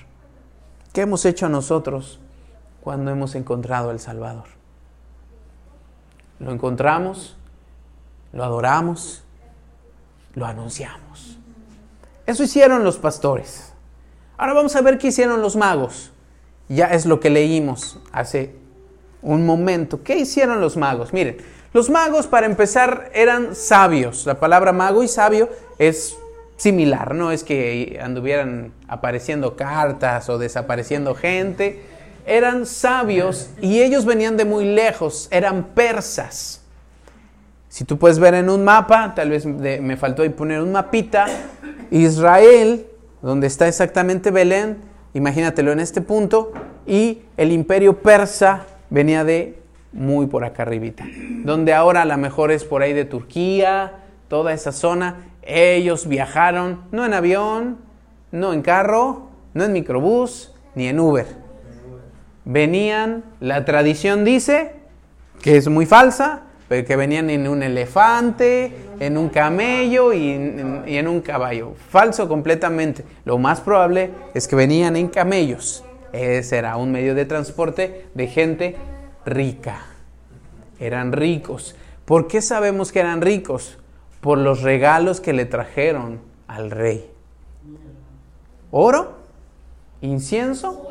¿Qué 0.93 1.01
hemos 1.01 1.25
hecho 1.25 1.49
nosotros 1.49 2.19
cuando 2.81 3.11
hemos 3.11 3.35
encontrado 3.35 3.89
al 3.89 3.99
Salvador? 3.99 4.45
Lo 6.39 6.51
encontramos, 6.51 7.35
lo 8.31 8.43
adoramos, 8.43 9.23
lo 10.35 10.45
anunciamos. 10.45 11.37
Eso 12.25 12.43
hicieron 12.43 12.83
los 12.83 12.97
pastores. 12.97 13.73
Ahora 14.37 14.53
vamos 14.53 14.75
a 14.75 14.81
ver 14.81 14.97
qué 14.97 15.07
hicieron 15.07 15.41
los 15.41 15.55
magos. 15.55 16.11
Ya 16.67 16.87
es 16.87 17.05
lo 17.05 17.19
que 17.19 17.29
leímos 17.29 17.99
hace 18.11 18.55
un 19.21 19.45
momento. 19.45 20.03
¿Qué 20.03 20.17
hicieron 20.17 20.61
los 20.61 20.77
magos? 20.77 21.13
Miren, 21.13 21.37
los 21.75 21.89
magos, 21.89 22.25
para 22.25 22.45
empezar, 22.45 23.11
eran 23.13 23.53
sabios. 23.53 24.25
La 24.25 24.39
palabra 24.39 24.71
mago 24.71 25.03
y 25.03 25.09
sabio 25.09 25.49
es 25.77 26.15
similar, 26.55 27.13
no 27.13 27.33
es 27.33 27.43
que 27.43 27.99
anduvieran 28.01 28.71
apareciendo 28.87 29.57
cartas 29.57 30.29
o 30.29 30.37
desapareciendo 30.37 31.15
gente. 31.15 31.81
Eran 32.25 32.65
sabios 32.65 33.49
y 33.59 33.81
ellos 33.81 34.05
venían 34.05 34.37
de 34.37 34.45
muy 34.45 34.63
lejos, 34.63 35.27
eran 35.31 35.65
persas. 35.65 36.61
Si 37.67 37.83
tú 37.83 37.97
puedes 37.97 38.19
ver 38.19 38.35
en 38.35 38.49
un 38.49 38.63
mapa, 38.63 39.11
tal 39.13 39.31
vez 39.31 39.45
me 39.45 39.97
faltó 39.97 40.23
ahí 40.23 40.29
poner 40.29 40.61
un 40.61 40.71
mapita, 40.71 41.25
Israel, 41.91 42.85
donde 43.21 43.47
está 43.47 43.67
exactamente 43.67 44.31
Belén, 44.31 44.77
imagínatelo 45.13 45.73
en 45.73 45.81
este 45.81 45.99
punto, 45.99 46.53
y 46.87 47.23
el 47.35 47.51
imperio 47.51 48.01
persa 48.01 48.65
venía 48.89 49.25
de 49.25 49.64
muy 49.95 50.27
por 50.27 50.43
acá 50.43 50.63
arribita, 50.63 51.05
donde 51.43 51.73
ahora 51.73 52.03
a 52.03 52.05
lo 52.05 52.17
mejor 52.17 52.51
es 52.51 52.63
por 52.63 52.83
ahí 52.83 52.93
de 52.93 53.05
Turquía, 53.05 54.03
toda 54.27 54.53
esa 54.53 54.71
zona, 54.71 55.29
ellos 55.41 56.07
viajaron 56.07 56.81
no 56.91 57.05
en 57.05 57.13
avión, 57.13 57.77
no 58.31 58.53
en 58.53 58.61
carro, 58.61 59.29
no 59.53 59.63
en 59.63 59.73
microbús, 59.73 60.53
ni 60.75 60.87
en 60.87 60.99
Uber. 60.99 61.25
Venían, 62.43 63.23
la 63.39 63.65
tradición 63.65 64.25
dice, 64.25 64.73
que 65.41 65.57
es 65.57 65.67
muy 65.67 65.85
falsa, 65.85 66.43
pero 66.67 66.85
que 66.85 66.95
venían 66.95 67.29
en 67.29 67.47
un 67.47 67.63
elefante, 67.63 68.71
en 68.99 69.17
un 69.17 69.29
camello 69.29 70.13
y 70.13 70.31
en, 70.31 71.07
un 71.07 71.21
caballo. 71.21 71.73
Falso 71.89 72.27
completamente. 72.27 73.03
Lo 73.23 73.37
más 73.37 73.61
probable 73.61 74.09
es 74.33 74.47
que 74.47 74.55
venían 74.55 74.95
en 74.95 75.07
camellos. 75.07 75.83
Ese 76.11 76.57
era 76.57 76.77
un 76.77 76.91
medio 76.91 77.13
de 77.13 77.25
transporte 77.25 78.05
de 78.13 78.27
gente 78.27 78.75
rica. 79.25 79.81
Eran 80.79 81.11
ricos. 81.11 81.75
¿Por 82.05 82.27
qué 82.27 82.41
sabemos 82.41 82.91
que 82.91 82.99
eran 82.99 83.21
ricos? 83.21 83.77
Por 84.21 84.37
los 84.37 84.61
regalos 84.61 85.21
que 85.21 85.33
le 85.33 85.45
trajeron 85.45 86.19
al 86.47 86.71
rey. 86.71 87.09
Oro, 88.71 89.17
incienso 90.01 90.87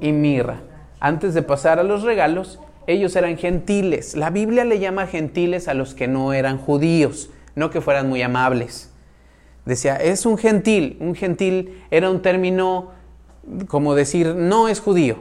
y 0.00 0.12
mirra. 0.12 0.60
Antes 1.00 1.34
de 1.34 1.42
pasar 1.42 1.78
a 1.78 1.82
los 1.82 2.02
regalos, 2.02 2.60
ellos 2.86 3.16
eran 3.16 3.36
gentiles. 3.36 4.16
La 4.16 4.30
Biblia 4.30 4.64
le 4.64 4.78
llama 4.78 5.06
gentiles 5.06 5.68
a 5.68 5.74
los 5.74 5.94
que 5.94 6.08
no 6.08 6.32
eran 6.32 6.58
judíos, 6.58 7.30
no 7.54 7.70
que 7.70 7.80
fueran 7.80 8.08
muy 8.08 8.22
amables. 8.22 8.90
Decía, 9.64 9.96
es 9.96 10.26
un 10.26 10.38
gentil. 10.38 10.96
Un 11.00 11.14
gentil 11.14 11.82
era 11.90 12.10
un 12.10 12.22
término 12.22 12.90
como 13.66 13.94
decir, 13.94 14.34
no 14.34 14.68
es 14.68 14.80
judío, 14.80 15.16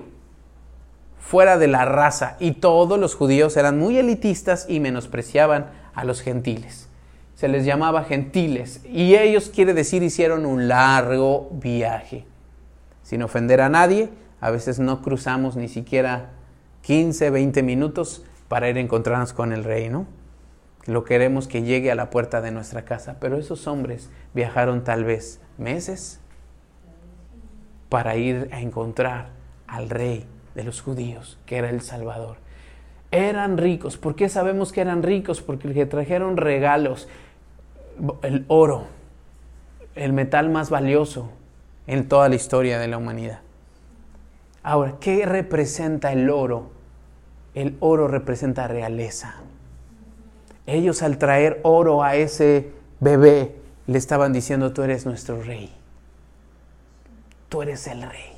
fuera 1.22 1.58
de 1.58 1.68
la 1.68 1.86
raza. 1.86 2.36
Y 2.40 2.54
todos 2.54 3.00
los 3.00 3.16
judíos 3.16 3.56
eran 3.56 3.80
muy 3.80 3.98
elitistas 3.98 4.66
y 4.68 4.80
menospreciaban 4.80 5.68
a 5.94 6.04
los 6.04 6.22
gentiles. 6.22 6.90
Se 7.36 7.48
les 7.48 7.64
llamaba 7.64 8.04
gentiles. 8.04 8.82
Y 8.86 9.16
ellos, 9.16 9.50
quiere 9.50 9.74
decir, 9.74 10.04
hicieron 10.04 10.46
un 10.46 10.68
largo 10.68 11.50
viaje. 11.54 12.26
Sin 13.04 13.24
ofender 13.24 13.62
a 13.62 13.70
nadie, 13.70 14.10
a 14.42 14.52
veces 14.52 14.80
no 14.80 15.02
cruzamos 15.02 15.56
ni 15.56 15.70
siquiera 15.70 16.32
15, 16.82 17.30
20 17.30 17.64
minutos 17.64 18.26
para 18.48 18.70
ir 18.70 18.78
a 18.78 18.82
encontrarnos 18.82 19.34
con 19.34 19.54
el 19.54 19.64
rey, 19.64 19.90
¿no? 19.90 20.08
Lo 20.86 21.04
queremos 21.04 21.48
que 21.48 21.62
llegue 21.62 21.92
a 21.92 21.96
la 21.96 22.10
puerta 22.10 22.42
de 22.42 22.52
nuestra 22.52 22.84
casa, 22.86 23.18
pero 23.20 23.38
esos 23.38 23.68
hombres 23.68 24.10
viajaron 24.34 24.84
tal 24.84 25.04
vez 25.04 25.40
meses 25.58 26.20
para 27.90 28.16
ir 28.16 28.50
a 28.52 28.62
encontrar 28.62 29.30
al 29.68 29.90
rey 29.90 30.26
de 30.56 30.64
los 30.64 30.82
judíos, 30.82 31.38
que 31.46 31.58
era 31.58 31.70
el 31.70 31.82
Salvador. 31.82 32.38
Eran 33.12 33.58
ricos. 33.58 33.98
¿Por 33.98 34.16
qué 34.16 34.30
sabemos 34.30 34.72
que 34.72 34.82
eran 34.82 35.04
ricos? 35.04 35.42
Porque 35.42 35.86
trajeron 35.86 36.38
regalos, 36.38 37.08
el 38.22 38.46
oro, 38.48 38.86
el 39.96 40.14
metal 40.14 40.50
más 40.50 40.70
valioso 40.70 41.30
en 41.88 42.08
toda 42.08 42.30
la 42.30 42.36
historia 42.36 42.80
de 42.80 42.88
la 42.88 42.98
humanidad. 42.98 43.42
Ahora, 44.64 44.96
¿qué 45.00 45.26
representa 45.26 46.14
el 46.14 46.30
oro? 46.30 46.72
El 47.54 47.76
oro 47.80 48.08
representa 48.08 48.68
realeza. 48.68 49.36
Ellos 50.68 51.02
al 51.02 51.18
traer 51.18 51.60
oro 51.64 52.04
a 52.04 52.16
ese 52.16 52.72
bebé 53.00 53.56
le 53.88 53.98
estaban 53.98 54.32
diciendo, 54.32 54.72
tú 54.72 54.84
eres 54.84 55.06
nuestro 55.06 55.42
rey. 55.42 55.74
Tú 57.50 57.62
eres 57.62 57.88
el 57.88 58.04
rey. 58.04 58.31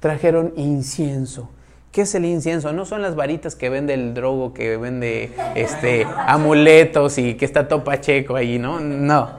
Trajeron 0.00 0.52
incienso. 0.56 1.50
¿Qué 1.92 2.02
es 2.02 2.14
el 2.14 2.26
incienso? 2.26 2.72
No 2.72 2.84
son 2.84 3.00
las 3.00 3.16
varitas 3.16 3.56
que 3.56 3.70
vende 3.70 3.94
el 3.94 4.12
drogo, 4.12 4.52
que 4.52 4.76
vende 4.76 5.32
este, 5.54 6.04
amuletos 6.04 7.16
y 7.16 7.34
que 7.34 7.46
está 7.46 7.68
todo 7.68 7.84
pacheco 7.84 8.36
ahí, 8.36 8.58
¿no? 8.58 8.80
No. 8.80 9.30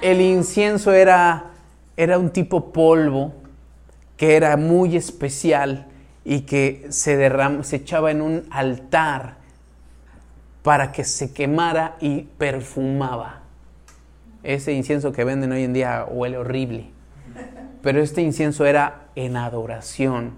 El 0.00 0.20
incienso 0.20 0.92
era, 0.92 1.50
era 1.96 2.18
un 2.18 2.30
tipo 2.30 2.72
polvo 2.72 3.34
que 4.16 4.36
era 4.36 4.56
muy 4.56 4.96
especial 4.96 5.86
y 6.24 6.42
que 6.42 6.86
se, 6.88 7.30
se 7.62 7.76
echaba 7.76 8.10
en 8.10 8.22
un 8.22 8.46
altar 8.50 9.36
para 10.62 10.92
que 10.92 11.04
se 11.04 11.32
quemara 11.32 11.96
y 12.00 12.22
perfumaba. 12.38 13.40
Ese 14.42 14.72
incienso 14.72 15.12
que 15.12 15.24
venden 15.24 15.52
hoy 15.52 15.64
en 15.64 15.72
día 15.72 16.06
huele 16.08 16.38
horrible, 16.38 16.90
pero 17.82 18.00
este 18.00 18.22
incienso 18.22 18.64
era 18.64 19.08
en 19.16 19.36
adoración. 19.36 20.32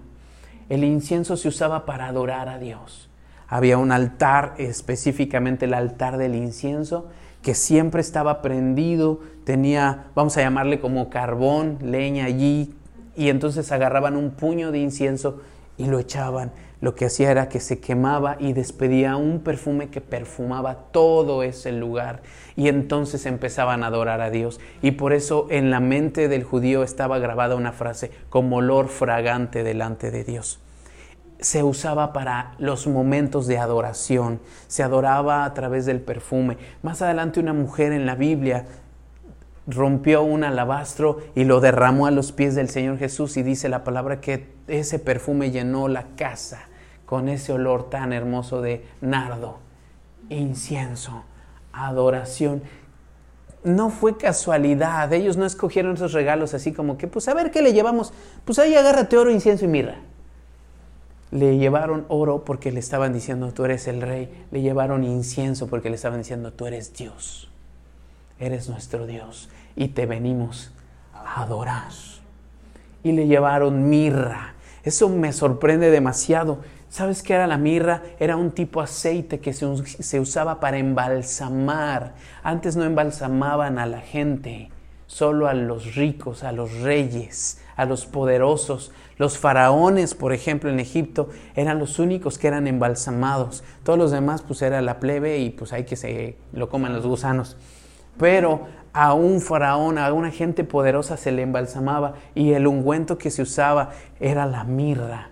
El 0.69 0.83
incienso 0.83 1.37
se 1.37 1.47
usaba 1.47 1.85
para 1.85 2.07
adorar 2.07 2.49
a 2.49 2.57
Dios. 2.57 3.09
Había 3.47 3.77
un 3.77 3.91
altar, 3.91 4.55
específicamente 4.57 5.65
el 5.65 5.75
altar 5.75 6.17
del 6.17 6.35
incienso, 6.35 7.07
que 7.43 7.53
siempre 7.53 8.01
estaba 8.01 8.41
prendido, 8.41 9.19
tenía, 9.43 10.05
vamos 10.15 10.35
a 10.37 10.41
llamarle 10.41 10.79
como 10.79 11.11
carbón, 11.11 11.77
leña 11.83 12.25
allí, 12.25 12.73
y 13.15 13.29
entonces 13.29 13.71
agarraban 13.71 14.15
un 14.15 14.31
puño 14.31 14.71
de 14.71 14.79
incienso 14.79 15.41
y 15.77 15.85
lo 15.85 15.99
echaban. 15.99 16.51
Lo 16.81 16.95
que 16.95 17.05
hacía 17.05 17.31
era 17.31 17.49
que 17.49 17.59
se 17.59 17.79
quemaba 17.79 18.37
y 18.39 18.53
despedía 18.53 19.15
un 19.15 19.39
perfume 19.39 19.89
que 19.89 20.01
perfumaba 20.01 20.75
todo 20.91 21.43
ese 21.43 21.71
lugar. 21.71 22.21
Y 22.55 22.67
entonces 22.67 23.25
empezaban 23.25 23.83
a 23.83 23.87
adorar 23.87 24.21
a 24.21 24.29
Dios. 24.29 24.59
Y 24.81 24.91
por 24.91 25.13
eso 25.13 25.47
en 25.49 25.71
la 25.71 25.79
mente 25.79 26.27
del 26.27 26.43
judío 26.43 26.83
estaba 26.83 27.19
grabada 27.19 27.55
una 27.55 27.71
frase 27.71 28.11
como 28.29 28.57
olor 28.57 28.89
fragante 28.89 29.63
delante 29.63 30.11
de 30.11 30.23
Dios. 30.23 30.59
Se 31.39 31.63
usaba 31.63 32.13
para 32.13 32.55
los 32.59 32.87
momentos 32.87 33.45
de 33.45 33.57
adoración, 33.57 34.39
se 34.67 34.83
adoraba 34.83 35.43
a 35.43 35.53
través 35.53 35.85
del 35.85 35.99
perfume. 35.99 36.57
Más 36.81 37.01
adelante 37.01 37.39
una 37.39 37.53
mujer 37.53 37.91
en 37.91 38.05
la 38.05 38.15
Biblia 38.15 38.65
rompió 39.67 40.21
un 40.23 40.43
alabastro 40.43 41.19
y 41.33 41.43
lo 41.43 41.59
derramó 41.59 42.05
a 42.05 42.11
los 42.11 42.31
pies 42.31 42.55
del 42.55 42.69
Señor 42.69 42.97
Jesús 42.97 43.37
y 43.37 43.43
dice 43.43 43.69
la 43.69 43.83
palabra 43.83 44.21
que 44.21 44.53
ese 44.67 44.99
perfume 44.99 45.51
llenó 45.51 45.87
la 45.87 46.07
casa 46.15 46.67
con 47.05 47.29
ese 47.29 47.53
olor 47.53 47.89
tan 47.89 48.13
hermoso 48.13 48.61
de 48.61 48.85
nardo, 49.01 49.59
incienso, 50.29 51.23
adoración. 51.71 52.63
No 53.63 53.89
fue 53.89 54.17
casualidad, 54.17 55.11
ellos 55.13 55.37
no 55.37 55.45
escogieron 55.45 55.95
esos 55.95 56.13
regalos 56.13 56.53
así 56.53 56.71
como 56.71 56.97
que, 56.97 57.07
pues 57.07 57.27
a 57.27 57.33
ver 57.33 57.49
qué 57.49 57.63
le 57.63 57.73
llevamos, 57.73 58.13
pues 58.43 58.59
ahí 58.59 58.75
agárrate 58.75 59.17
oro, 59.17 59.31
incienso 59.31 59.65
y 59.65 59.67
mirra. 59.67 59.95
Le 61.31 61.57
llevaron 61.57 62.05
oro 62.07 62.45
porque 62.45 62.71
le 62.71 62.79
estaban 62.79 63.11
diciendo 63.11 63.51
tú 63.51 63.65
eres 63.65 63.87
el 63.87 64.01
rey, 64.01 64.45
le 64.51 64.61
llevaron 64.61 65.03
incienso 65.03 65.67
porque 65.67 65.89
le 65.89 65.95
estaban 65.95 66.19
diciendo 66.19 66.53
tú 66.53 66.67
eres 66.67 66.93
Dios 66.93 67.49
eres 68.39 68.69
nuestro 68.69 69.05
Dios 69.07 69.49
y 69.75 69.89
te 69.89 70.05
venimos 70.05 70.71
a 71.13 71.41
adorar. 71.43 71.91
Y 73.03 73.11
le 73.11 73.27
llevaron 73.27 73.89
mirra. 73.89 74.55
Eso 74.83 75.09
me 75.09 75.31
sorprende 75.33 75.91
demasiado. 75.91 76.59
¿Sabes 76.89 77.23
qué 77.23 77.33
era 77.33 77.47
la 77.47 77.57
mirra? 77.57 78.03
Era 78.19 78.35
un 78.35 78.51
tipo 78.51 78.81
aceite 78.81 79.39
que 79.39 79.53
se, 79.53 80.19
usaba 80.19 80.59
para 80.59 80.77
embalsamar. 80.77 82.13
Antes 82.43 82.75
no 82.75 82.83
embalsamaban 82.83 83.79
a 83.79 83.85
la 83.85 84.01
gente, 84.01 84.69
solo 85.07 85.47
a 85.47 85.53
los 85.53 85.95
ricos, 85.95 86.43
a 86.43 86.51
los 86.51 86.79
reyes, 86.81 87.61
a 87.75 87.85
los 87.85 88.05
poderosos. 88.05 88.91
Los 89.17 89.37
faraones, 89.37 90.13
por 90.13 90.33
ejemplo, 90.33 90.69
en 90.69 90.79
Egipto, 90.79 91.29
eran 91.55 91.79
los 91.79 91.99
únicos 91.99 92.37
que 92.37 92.47
eran 92.47 92.67
embalsamados. 92.67 93.63
Todos 93.83 93.99
los 93.99 94.11
demás, 94.11 94.41
pues 94.41 94.61
era 94.61 94.81
la 94.81 94.99
plebe 94.99 95.39
y 95.39 95.49
pues 95.51 95.73
hay 95.73 95.83
que 95.83 95.95
se 95.95 96.37
lo 96.53 96.69
coman 96.69 96.93
los 96.93 97.05
gusanos 97.05 97.57
pero 98.17 98.67
a 98.93 99.13
un 99.13 99.41
faraón, 99.41 99.97
a 99.97 100.11
una 100.13 100.31
gente 100.31 100.63
poderosa 100.63 101.17
se 101.17 101.31
le 101.31 101.41
embalsamaba 101.41 102.13
y 102.33 102.53
el 102.53 102.65
ungüento 102.65 103.17
que 103.17 103.29
se 103.29 103.41
usaba 103.41 103.91
era 104.19 104.45
la 104.45 104.63
mirra. 104.63 105.29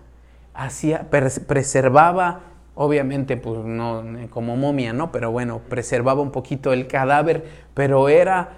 Hacía, 0.53 1.09
preservaba, 1.09 2.41
obviamente, 2.75 3.37
pues 3.37 3.63
no 3.63 4.03
como 4.29 4.57
momia, 4.57 4.91
¿no? 4.91 5.11
Pero 5.11 5.31
bueno, 5.31 5.61
preservaba 5.69 6.21
un 6.21 6.31
poquito 6.31 6.73
el 6.73 6.87
cadáver, 6.87 7.45
pero 7.73 8.09
era 8.09 8.57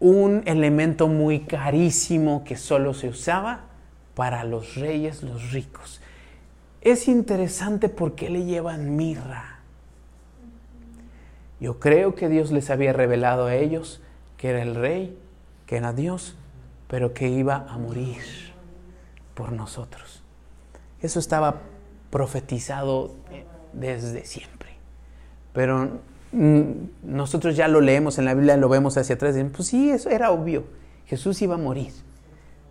un 0.00 0.42
elemento 0.46 1.06
muy 1.06 1.40
carísimo 1.40 2.42
que 2.42 2.56
solo 2.56 2.94
se 2.94 3.08
usaba 3.08 3.60
para 4.14 4.44
los 4.44 4.74
reyes, 4.74 5.22
los 5.22 5.52
ricos. 5.52 6.00
Es 6.80 7.08
interesante 7.08 7.90
por 7.90 8.14
qué 8.14 8.30
le 8.30 8.46
llevan 8.46 8.96
mirra. 8.96 9.59
Yo 11.60 11.78
creo 11.78 12.14
que 12.14 12.28
Dios 12.28 12.50
les 12.50 12.70
había 12.70 12.92
revelado 12.92 13.46
a 13.46 13.54
ellos 13.54 14.00
que 14.36 14.48
era 14.48 14.62
el 14.62 14.74
rey, 14.74 15.18
que 15.66 15.76
era 15.76 15.92
Dios, 15.92 16.36
pero 16.88 17.12
que 17.12 17.28
iba 17.28 17.66
a 17.68 17.76
morir 17.76 18.22
por 19.34 19.52
nosotros. 19.52 20.22
Eso 21.02 21.18
estaba 21.18 21.60
profetizado 22.10 23.14
desde 23.74 24.24
siempre. 24.24 24.70
Pero 25.52 26.00
mm, 26.32 26.62
nosotros 27.04 27.56
ya 27.56 27.68
lo 27.68 27.80
leemos 27.80 28.18
en 28.18 28.24
la 28.24 28.34
Biblia, 28.34 28.56
lo 28.56 28.68
vemos 28.68 28.96
hacia 28.96 29.16
atrás, 29.16 29.36
y 29.36 29.44
pues 29.44 29.68
sí, 29.68 29.90
eso 29.90 30.08
era 30.08 30.30
obvio. 30.30 30.64
Jesús 31.06 31.42
iba 31.42 31.56
a 31.56 31.58
morir. 31.58 31.92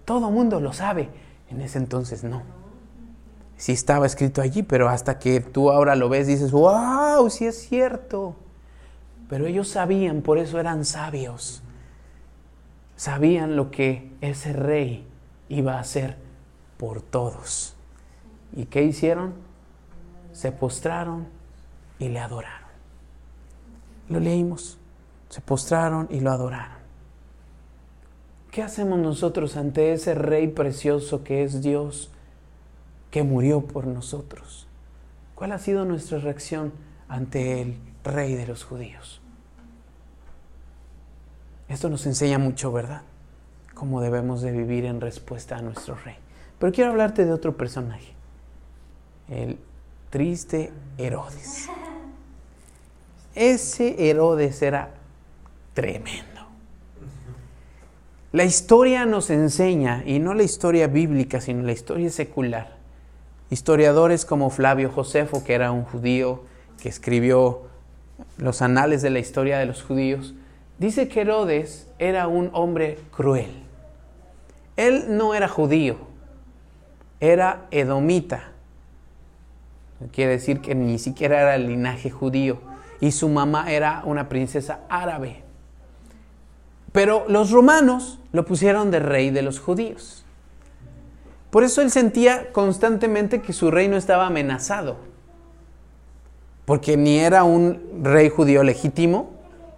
Todo 0.06 0.32
mundo 0.32 0.60
lo 0.60 0.74
sabe. 0.74 1.10
En 1.50 1.62
ese 1.62 1.78
entonces 1.78 2.24
no. 2.24 2.42
Sí 3.58 3.74
estaba 3.74 4.06
escrito 4.06 4.42
allí, 4.42 4.64
pero 4.64 4.90
hasta 4.90 5.20
que 5.20 5.42
tú 5.42 5.70
ahora 5.70 5.96
lo 5.96 6.10
ves 6.10 6.28
dices, 6.28 6.52
wow, 6.52 7.30
sí 7.30 7.46
es 7.46 7.60
cierto. 7.60 8.36
Pero 9.30 9.46
ellos 9.46 9.68
sabían, 9.68 10.22
por 10.22 10.40
eso 10.40 10.60
eran 10.60 10.84
sabios. 10.84 11.62
Sabían 12.96 13.56
lo 13.56 13.72
que 13.72 14.12
ese 14.22 14.52
rey 14.52 15.08
iba 15.48 15.76
a 15.76 15.80
hacer 15.80 16.18
por 16.78 17.02
todos. 17.02 17.76
¿Y 18.56 18.66
qué 18.66 18.84
hicieron? 18.84 19.34
Se 20.34 20.52
postraron 20.52 21.28
y 22.00 22.10
le 22.10 22.20
adoraron. 22.20 22.70
Lo 24.10 24.20
leímos. 24.20 24.78
Se 25.30 25.42
postraron 25.42 26.08
y 26.10 26.20
lo 26.22 26.32
adoraron. 26.32 26.80
¿Qué 28.52 28.64
hacemos 28.64 28.98
nosotros 28.98 29.58
ante 29.58 29.94
ese 29.94 30.16
Rey 30.16 30.48
precioso 30.48 31.24
que 31.24 31.44
es 31.44 31.62
Dios, 31.62 32.10
que 33.12 33.22
murió 33.22 33.62
por 33.62 33.86
nosotros? 33.86 34.68
¿Cuál 35.36 35.52
ha 35.52 35.60
sido 35.60 35.86
nuestra 35.86 36.18
reacción 36.18 36.74
ante 37.08 37.62
el 37.62 37.78
Rey 38.10 38.36
de 38.36 38.48
los 38.48 38.64
judíos? 38.64 39.22
Esto 41.68 41.90
nos 41.90 42.06
enseña 42.06 42.40
mucho, 42.40 42.72
¿verdad? 42.72 43.04
Cómo 43.74 44.02
debemos 44.02 44.42
de 44.42 44.52
vivir 44.52 44.86
en 44.86 45.02
respuesta 45.02 45.58
a 45.58 45.62
nuestro 45.62 45.96
Rey. 45.96 46.16
Pero 46.58 46.74
quiero 46.74 46.92
hablarte 46.92 47.26
de 47.26 47.32
otro 47.32 47.56
personaje, 47.56 48.14
el 49.30 49.58
triste 50.10 50.74
Herodes. 50.98 51.70
Ese 53.36 54.10
Herodes 54.10 54.62
era 54.62 54.92
tremendo. 55.74 56.42
La 58.32 58.44
historia 58.44 59.06
nos 59.06 59.30
enseña, 59.30 60.04
y 60.06 60.20
no 60.20 60.34
la 60.34 60.44
historia 60.44 60.88
bíblica, 60.88 61.40
sino 61.40 61.64
la 61.64 61.72
historia 61.72 62.10
secular. 62.10 62.78
Historiadores 63.50 64.26
como 64.26 64.50
Flavio 64.50 64.92
Josefo, 64.92 65.44
que 65.44 65.54
era 65.54 65.72
un 65.72 65.84
judío 65.84 66.44
que 66.80 66.90
escribió 66.90 67.69
los 68.38 68.62
anales 68.62 69.02
de 69.02 69.10
la 69.10 69.20
historia 69.20 69.58
de 69.60 69.66
los 69.66 69.84
judíos, 69.84 70.34
dice 70.78 71.08
que 71.08 71.22
Herodes 71.22 71.88
era 72.00 72.28
un 72.28 72.50
hombre 72.54 73.00
cruel. 73.12 73.64
Él 74.78 75.18
no 75.18 75.36
era 75.36 75.48
judío, 75.48 75.98
era 77.20 77.68
edomita. 77.72 78.52
Quiere 80.14 80.32
decir 80.32 80.62
que 80.62 80.76
ni 80.76 80.98
siquiera 81.00 81.42
era 81.42 81.56
el 81.56 81.68
linaje 81.68 82.10
judío. 82.10 82.62
Y 83.02 83.12
su 83.12 83.30
mamá 83.30 83.72
era 83.72 84.02
una 84.06 84.30
princesa 84.30 84.82
árabe. 84.90 85.44
Pero 86.92 87.26
los 87.28 87.52
romanos 87.52 88.20
lo 88.32 88.46
pusieron 88.46 88.92
de 88.92 89.00
rey 89.00 89.30
de 89.30 89.42
los 89.42 89.60
judíos. 89.60 90.26
Por 91.50 91.64
eso 91.64 91.82
él 91.82 91.92
sentía 91.92 92.52
constantemente 92.52 93.42
que 93.42 93.54
su 93.54 93.72
reino 93.72 93.98
estaba 93.98 94.28
amenazado. 94.28 95.09
Porque 96.70 96.98
ni 96.98 97.18
era 97.18 97.46
un 97.46 97.82
rey 98.04 98.30
judío 98.30 98.62
legítimo, 98.62 99.32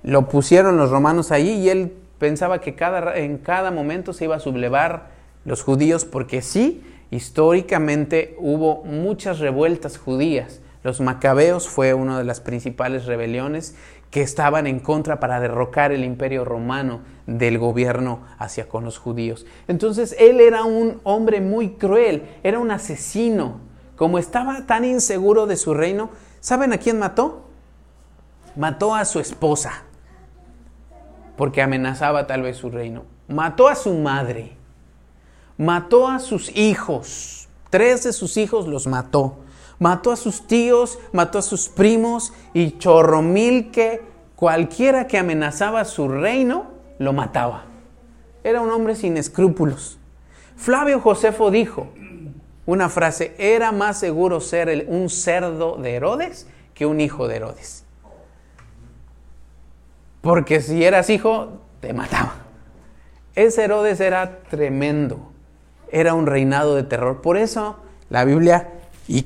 lo 0.03 0.27
pusieron 0.27 0.75
los 0.75 0.89
romanos 0.89 1.31
ahí 1.31 1.51
y 1.51 1.69
él 1.69 1.93
pensaba 2.19 2.59
que 2.59 2.75
cada, 2.75 3.15
en 3.15 3.37
cada 3.37 3.71
momento 3.71 4.11
se 4.11 4.25
iba 4.25 4.35
a 4.35 4.41
sublevar 4.41 5.07
los 5.45 5.63
judíos 5.63 6.03
porque 6.03 6.41
sí, 6.41 6.83
históricamente 7.09 8.35
hubo 8.39 8.83
muchas 8.83 9.39
revueltas 9.39 9.97
judías. 9.97 10.59
Los 10.83 10.99
macabeos 10.99 11.69
fue 11.69 11.93
una 11.93 12.17
de 12.17 12.25
las 12.25 12.41
principales 12.41 13.05
rebeliones 13.05 13.77
que 14.09 14.21
estaban 14.21 14.67
en 14.67 14.81
contra 14.81 15.21
para 15.21 15.39
derrocar 15.39 15.93
el 15.93 16.03
imperio 16.03 16.43
romano 16.43 17.03
del 17.25 17.57
gobierno 17.57 18.19
hacia 18.37 18.67
con 18.67 18.83
los 18.83 18.97
judíos. 18.97 19.45
Entonces 19.69 20.13
él 20.19 20.41
era 20.41 20.65
un 20.65 20.99
hombre 21.03 21.39
muy 21.39 21.69
cruel, 21.69 22.23
era 22.43 22.59
un 22.59 22.69
asesino. 22.69 23.61
Como 23.95 24.17
estaba 24.17 24.65
tan 24.65 24.83
inseguro 24.83 25.45
de 25.45 25.55
su 25.55 25.73
reino, 25.73 26.09
¿saben 26.41 26.73
a 26.73 26.77
quién 26.77 26.99
mató? 26.99 27.45
Mató 28.57 28.93
a 28.93 29.05
su 29.05 29.21
esposa, 29.21 29.83
porque 31.37 31.61
amenazaba 31.61 32.27
tal 32.27 32.41
vez 32.41 32.57
su 32.57 32.69
reino. 32.69 33.03
Mató 33.29 33.69
a 33.69 33.75
su 33.75 33.93
madre, 33.93 34.57
mató 35.57 36.09
a 36.09 36.19
sus 36.19 36.53
hijos, 36.57 37.47
tres 37.69 38.03
de 38.03 38.11
sus 38.11 38.35
hijos 38.35 38.67
los 38.67 38.85
mató 38.87 39.37
mató 39.81 40.11
a 40.11 40.15
sus 40.15 40.45
tíos, 40.45 40.99
mató 41.11 41.39
a 41.39 41.41
sus 41.41 41.67
primos 41.67 42.33
y 42.53 42.77
chorromil 42.77 43.71
que 43.71 44.03
cualquiera 44.35 45.07
que 45.07 45.17
amenazaba 45.17 45.85
su 45.85 46.07
reino 46.07 46.67
lo 46.99 47.13
mataba. 47.13 47.63
Era 48.43 48.61
un 48.61 48.69
hombre 48.69 48.95
sin 48.95 49.17
escrúpulos. 49.17 49.97
Flavio 50.55 51.01
Josefo 51.01 51.49
dijo 51.49 51.87
una 52.71 52.89
frase, 52.89 53.35
era 53.37 53.71
más 53.71 53.99
seguro 53.99 54.39
ser 54.39 54.85
un 54.87 55.09
cerdo 55.09 55.77
de 55.77 55.95
Herodes 55.95 56.47
que 56.73 56.85
un 56.85 57.01
hijo 57.01 57.27
de 57.27 57.35
Herodes. 57.35 57.83
Porque 60.21 60.61
si 60.61 60.83
eras 60.83 61.09
hijo, 61.09 61.61
te 61.79 61.93
mataba. 61.93 62.35
Ese 63.35 63.63
Herodes 63.63 63.99
era 63.99 64.39
tremendo. 64.49 65.31
Era 65.91 66.13
un 66.13 66.27
reinado 66.27 66.75
de 66.75 66.83
terror. 66.83 67.21
Por 67.21 67.37
eso 67.37 67.77
la 68.09 68.25
Biblia, 68.25 68.69
y 69.07 69.25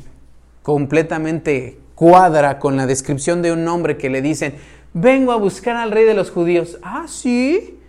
completamente 0.64 1.80
cuadra 1.96 2.60
con 2.60 2.78
la 2.78 2.86
descripción 2.86 3.42
de 3.42 3.52
un 3.52 3.68
hombre 3.68 3.98
que 3.98 4.10
le 4.10 4.22
dicen, 4.22 4.56
vengo 4.94 5.32
a 5.32 5.38
buscar 5.38 5.76
al 5.76 5.92
rey 5.92 6.06
de 6.06 6.14
los 6.14 6.32
judíos. 6.32 6.80
Ah, 6.82 7.06
sí. 7.08 7.80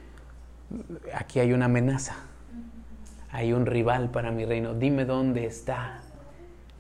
Aquí 1.15 1.39
hay 1.39 1.53
una 1.53 1.67
amenaza. 1.67 2.26
Hay 3.37 3.53
un 3.53 3.67
rival 3.67 4.09
para 4.09 4.31
mi 4.31 4.47
reino. 4.47 4.73
Dime 4.73 5.05
dónde 5.05 5.45
está. 5.45 6.01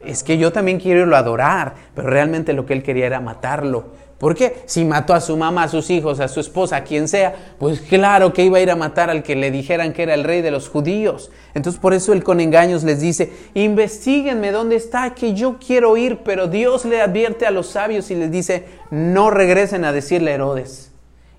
Es 0.00 0.22
que 0.22 0.38
yo 0.38 0.52
también 0.52 0.80
quiero 0.80 1.00
irlo 1.02 1.14
a 1.14 1.18
adorar, 1.18 1.74
pero 1.94 2.08
realmente 2.08 2.54
lo 2.54 2.64
que 2.64 2.72
él 2.72 2.82
quería 2.82 3.04
era 3.04 3.20
matarlo. 3.20 3.88
¿Por 4.16 4.34
qué? 4.34 4.62
Si 4.64 4.82
mató 4.86 5.12
a 5.12 5.20
su 5.20 5.36
mamá, 5.36 5.64
a 5.64 5.68
sus 5.68 5.90
hijos, 5.90 6.18
a 6.18 6.28
su 6.28 6.40
esposa, 6.40 6.76
a 6.76 6.84
quien 6.84 7.08
sea, 7.08 7.34
pues 7.58 7.82
claro 7.82 8.32
que 8.32 8.42
iba 8.42 8.56
a 8.56 8.62
ir 8.62 8.70
a 8.70 8.76
matar 8.76 9.10
al 9.10 9.22
que 9.22 9.36
le 9.36 9.50
dijeran 9.50 9.92
que 9.92 10.04
era 10.04 10.14
el 10.14 10.24
rey 10.24 10.40
de 10.40 10.50
los 10.50 10.70
judíos. 10.70 11.30
Entonces 11.52 11.78
por 11.78 11.92
eso 11.92 12.14
él 12.14 12.24
con 12.24 12.40
engaños 12.40 12.84
les 12.84 13.02
dice, 13.02 13.30
investiguenme 13.52 14.50
dónde 14.50 14.76
está, 14.76 15.12
que 15.12 15.34
yo 15.34 15.58
quiero 15.58 15.98
ir, 15.98 16.20
pero 16.24 16.48
Dios 16.48 16.86
le 16.86 17.02
advierte 17.02 17.44
a 17.44 17.50
los 17.50 17.66
sabios 17.66 18.10
y 18.10 18.14
les 18.14 18.30
dice, 18.30 18.64
no 18.90 19.28
regresen 19.28 19.84
a 19.84 19.92
decirle 19.92 20.30
a 20.30 20.36
Herodes. 20.36 20.90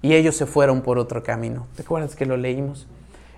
Y 0.04 0.14
ellos 0.14 0.36
se 0.36 0.46
fueron 0.46 0.82
por 0.82 1.00
otro 1.00 1.24
camino. 1.24 1.66
¿Te 1.76 1.82
acuerdas 1.82 2.16
que 2.16 2.28
lo 2.28 2.38
leímos? 2.38 2.86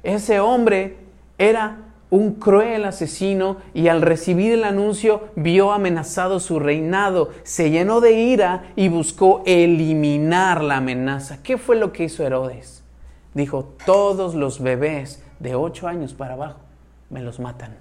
Ese 0.04 0.42
hombre 0.42 1.09
era 1.39 1.89
un 2.12 2.36
cruel 2.36 2.86
asesino 2.86 3.58
y 3.73 3.88
al 3.88 4.02
recibir 4.02 4.54
el 4.54 4.63
anuncio 4.63 5.30
vio 5.36 5.71
amenazado 5.71 6.39
su 6.39 6.60
reinado, 6.60 7.30
se 7.43 7.69
llenó 7.69 8.02
de 8.02 8.13
ira 8.13 8.71
y 8.75 8.89
buscó 8.89 9.43
eliminar 9.45 10.63
la 10.63 10.78
amenaza. 10.78 11.41
¿Qué 11.43 11.58
fue 11.58 11.75
lo 11.75 11.91
que 11.91 12.06
hizo 12.06 12.23
Herodes? 12.23 12.84
Dijo, 13.34 13.73
todos 13.86 14.34
los 14.34 14.62
bebés 14.62 15.23
de 15.39 15.56
ocho 15.56 15.88
años 15.88 16.13
para 16.13 16.34
abajo 16.34 16.60
me 17.10 17.21
los 17.21 17.39
matan. 17.39 17.78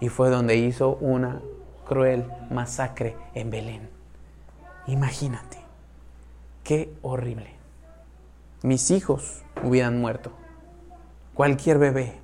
Y 0.00 0.08
fue 0.08 0.30
donde 0.30 0.56
hizo 0.56 0.96
una 1.00 1.40
cruel 1.86 2.24
masacre 2.50 3.14
en 3.34 3.50
Belén. 3.50 3.88
Imagínate, 4.86 5.58
qué 6.64 6.92
horrible. 7.02 7.50
Mis 8.62 8.90
hijos 8.90 9.42
hubieran 9.62 10.00
muerto. 10.00 10.32
Cualquier 11.34 11.78
bebé 11.78 12.21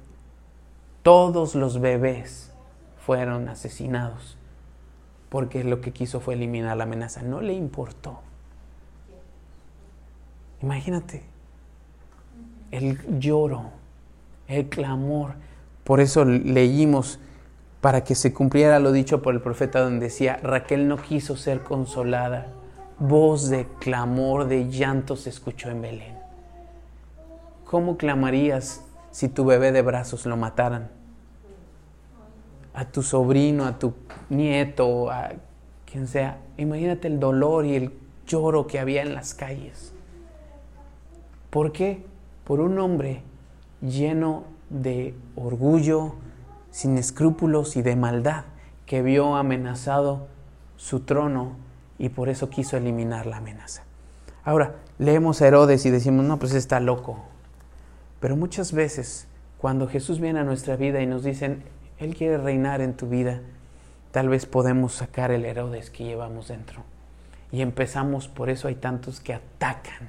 todos 1.02 1.54
los 1.54 1.80
bebés 1.80 2.52
fueron 2.98 3.48
asesinados 3.48 4.38
porque 5.28 5.64
lo 5.64 5.80
que 5.80 5.92
quiso 5.92 6.20
fue 6.20 6.34
eliminar 6.34 6.76
la 6.76 6.84
amenaza. 6.84 7.22
No 7.22 7.40
le 7.40 7.52
importó. 7.52 8.20
Imagínate 10.62 11.22
el 12.70 13.20
lloro, 13.20 13.70
el 14.46 14.68
clamor. 14.68 15.34
Por 15.84 16.00
eso 16.00 16.24
leímos 16.24 17.18
para 17.80 18.02
que 18.04 18.14
se 18.14 18.32
cumpliera 18.32 18.78
lo 18.78 18.92
dicho 18.92 19.22
por 19.22 19.34
el 19.34 19.40
profeta 19.40 19.80
donde 19.80 20.06
decía, 20.06 20.40
Raquel 20.42 20.88
no 20.88 20.96
quiso 20.96 21.36
ser 21.36 21.62
consolada. 21.62 22.48
Voz 22.98 23.48
de 23.48 23.66
clamor, 23.78 24.48
de 24.48 24.68
llanto 24.68 25.14
se 25.14 25.30
escuchó 25.30 25.70
en 25.70 25.82
Belén. 25.82 26.18
¿Cómo 27.64 27.96
clamarías 27.96 28.82
si 29.10 29.28
tu 29.28 29.44
bebé 29.44 29.72
de 29.72 29.82
brazos 29.82 30.26
lo 30.26 30.36
mataran? 30.36 30.98
a 32.78 32.84
tu 32.84 33.02
sobrino, 33.02 33.64
a 33.64 33.76
tu 33.76 33.92
nieto, 34.30 35.10
a 35.10 35.32
quien 35.84 36.06
sea. 36.06 36.38
Imagínate 36.56 37.08
el 37.08 37.18
dolor 37.18 37.66
y 37.66 37.74
el 37.74 37.92
lloro 38.24 38.68
que 38.68 38.78
había 38.78 39.02
en 39.02 39.14
las 39.14 39.34
calles. 39.34 39.92
¿Por 41.50 41.72
qué? 41.72 42.06
Por 42.44 42.60
un 42.60 42.78
hombre 42.78 43.22
lleno 43.80 44.44
de 44.70 45.16
orgullo, 45.34 46.14
sin 46.70 46.98
escrúpulos 46.98 47.76
y 47.76 47.82
de 47.82 47.96
maldad, 47.96 48.44
que 48.86 49.02
vio 49.02 49.34
amenazado 49.34 50.28
su 50.76 51.00
trono 51.00 51.56
y 51.98 52.10
por 52.10 52.28
eso 52.28 52.48
quiso 52.48 52.76
eliminar 52.76 53.26
la 53.26 53.38
amenaza. 53.38 53.82
Ahora, 54.44 54.76
leemos 55.00 55.42
a 55.42 55.48
Herodes 55.48 55.84
y 55.84 55.90
decimos, 55.90 56.24
no, 56.24 56.38
pues 56.38 56.54
está 56.54 56.78
loco. 56.78 57.24
Pero 58.20 58.36
muchas 58.36 58.72
veces, 58.72 59.26
cuando 59.58 59.88
Jesús 59.88 60.20
viene 60.20 60.40
a 60.40 60.44
nuestra 60.44 60.76
vida 60.76 61.00
y 61.02 61.06
nos 61.06 61.24
dicen, 61.24 61.62
Él 61.98 62.14
quiere 62.16 62.38
reinar 62.38 62.80
en 62.80 62.94
tu 62.94 63.08
vida, 63.08 63.40
tal 64.10 64.28
vez 64.28 64.46
podemos 64.46 64.94
sacar 64.94 65.30
el 65.30 65.44
Herodes 65.44 65.90
que 65.90 66.04
llevamos 66.04 66.48
dentro. 66.48 66.82
Y 67.52 67.60
empezamos, 67.62 68.28
por 68.28 68.50
eso 68.50 68.68
hay 68.68 68.74
tantos 68.74 69.20
que 69.20 69.34
atacan. 69.34 70.08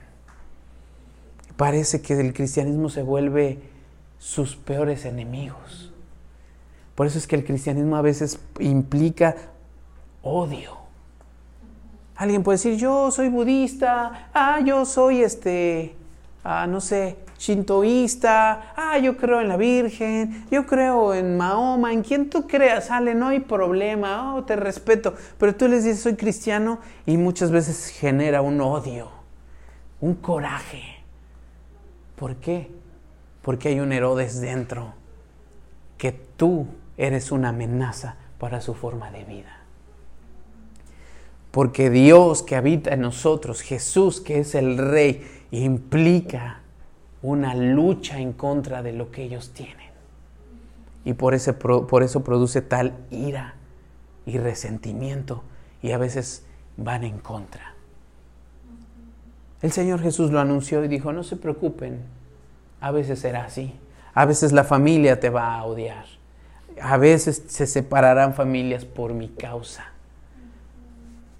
Parece 1.55 2.01
que 2.01 2.19
el 2.19 2.33
cristianismo 2.33 2.89
se 2.89 3.03
vuelve 3.03 3.59
sus 4.17 4.55
peores 4.55 5.05
enemigos. 5.05 5.93
Por 6.95 7.07
eso 7.07 7.17
es 7.17 7.27
que 7.27 7.35
el 7.35 7.45
cristianismo 7.45 7.95
a 7.95 8.01
veces 8.01 8.39
implica 8.59 9.35
odio. 10.21 10.77
Alguien 12.15 12.43
puede 12.43 12.57
decir, 12.57 12.75
yo 12.75 13.11
soy 13.11 13.29
budista, 13.29 14.29
ah, 14.33 14.59
yo 14.59 14.85
soy 14.85 15.21
este, 15.21 15.95
ah, 16.43 16.67
no 16.67 16.81
sé, 16.81 17.15
shintoísta, 17.39 18.73
ah, 18.75 18.97
yo 18.99 19.15
creo 19.17 19.39
en 19.39 19.47
la 19.47 19.57
Virgen, 19.57 20.45
yo 20.51 20.67
creo 20.67 21.13
en 21.13 21.37
Mahoma, 21.37 21.93
en 21.93 22.03
quien 22.03 22.29
tú 22.29 22.45
creas, 22.45 22.87
sale, 22.87 23.15
no 23.15 23.29
hay 23.29 23.39
problema, 23.39 24.35
oh, 24.35 24.43
te 24.43 24.57
respeto. 24.57 25.15
Pero 25.37 25.55
tú 25.55 25.67
les 25.67 25.85
dices, 25.85 26.01
soy 26.01 26.15
cristiano 26.15 26.79
y 27.05 27.17
muchas 27.17 27.49
veces 27.49 27.87
genera 27.87 28.41
un 28.41 28.59
odio, 28.59 29.09
un 30.01 30.15
coraje. 30.15 30.83
¿Por 32.17 32.35
qué? 32.35 32.69
Porque 33.41 33.69
hay 33.69 33.79
un 33.79 33.93
Herodes 33.93 34.41
dentro, 34.41 34.93
que 35.97 36.11
tú 36.11 36.67
eres 36.97 37.31
una 37.31 37.49
amenaza 37.49 38.17
para 38.37 38.59
su 38.59 38.73
forma 38.73 39.11
de 39.11 39.23
vida. 39.23 39.59
Porque 41.51 41.89
Dios 41.89 42.43
que 42.43 42.57
habita 42.57 42.93
en 42.93 43.01
nosotros, 43.01 43.61
Jesús 43.61 44.19
que 44.19 44.39
es 44.39 44.55
el 44.55 44.77
Rey, 44.77 45.25
implica 45.51 46.58
una 47.21 47.55
lucha 47.55 48.19
en 48.19 48.33
contra 48.33 48.81
de 48.81 48.93
lo 48.93 49.11
que 49.11 49.23
ellos 49.23 49.51
tienen. 49.53 49.89
Y 51.05 51.13
por, 51.13 51.33
ese, 51.33 51.53
por 51.53 52.03
eso 52.03 52.23
produce 52.23 52.61
tal 52.61 52.93
ira 53.09 53.55
y 54.25 54.37
resentimiento 54.37 55.43
y 55.81 55.91
a 55.91 55.97
veces 55.97 56.45
van 56.77 57.03
en 57.03 57.19
contra. 57.19 57.73
El 59.61 59.71
Señor 59.71 60.01
Jesús 60.01 60.31
lo 60.31 60.39
anunció 60.39 60.83
y 60.83 60.87
dijo, 60.87 61.11
no 61.11 61.23
se 61.23 61.35
preocupen, 61.35 61.99
a 62.79 62.91
veces 62.91 63.19
será 63.19 63.45
así, 63.45 63.73
a 64.13 64.25
veces 64.25 64.53
la 64.53 64.63
familia 64.63 65.19
te 65.19 65.29
va 65.29 65.55
a 65.55 65.65
odiar, 65.65 66.05
a 66.81 66.97
veces 66.97 67.43
se 67.47 67.67
separarán 67.67 68.33
familias 68.33 68.85
por 68.85 69.13
mi 69.13 69.27
causa. 69.27 69.91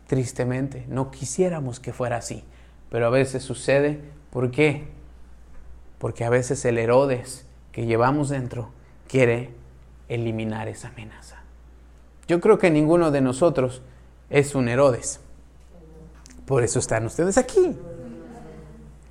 Tristemente, 0.07 0.85
no 0.89 1.11
quisiéramos 1.11 1.79
que 1.79 1.93
fuera 1.93 2.17
así, 2.17 2.43
pero 2.89 3.05
a 3.05 3.09
veces 3.09 3.43
sucede. 3.43 4.01
¿Por 4.31 4.51
qué? 4.51 4.87
Porque 5.99 6.25
a 6.25 6.29
veces 6.29 6.65
el 6.65 6.79
Herodes 6.79 7.45
que 7.71 7.85
llevamos 7.85 8.29
dentro 8.29 8.69
quiere 9.07 9.51
eliminar 10.07 10.67
esa 10.67 10.87
amenaza. 10.87 11.37
Yo 12.27 12.39
creo 12.39 12.57
que 12.57 12.71
ninguno 12.71 13.11
de 13.11 13.21
nosotros 13.21 13.81
es 14.29 14.55
un 14.55 14.69
Herodes. 14.69 15.19
Por 16.45 16.63
eso 16.63 16.79
están 16.79 17.05
ustedes 17.05 17.37
aquí. 17.37 17.77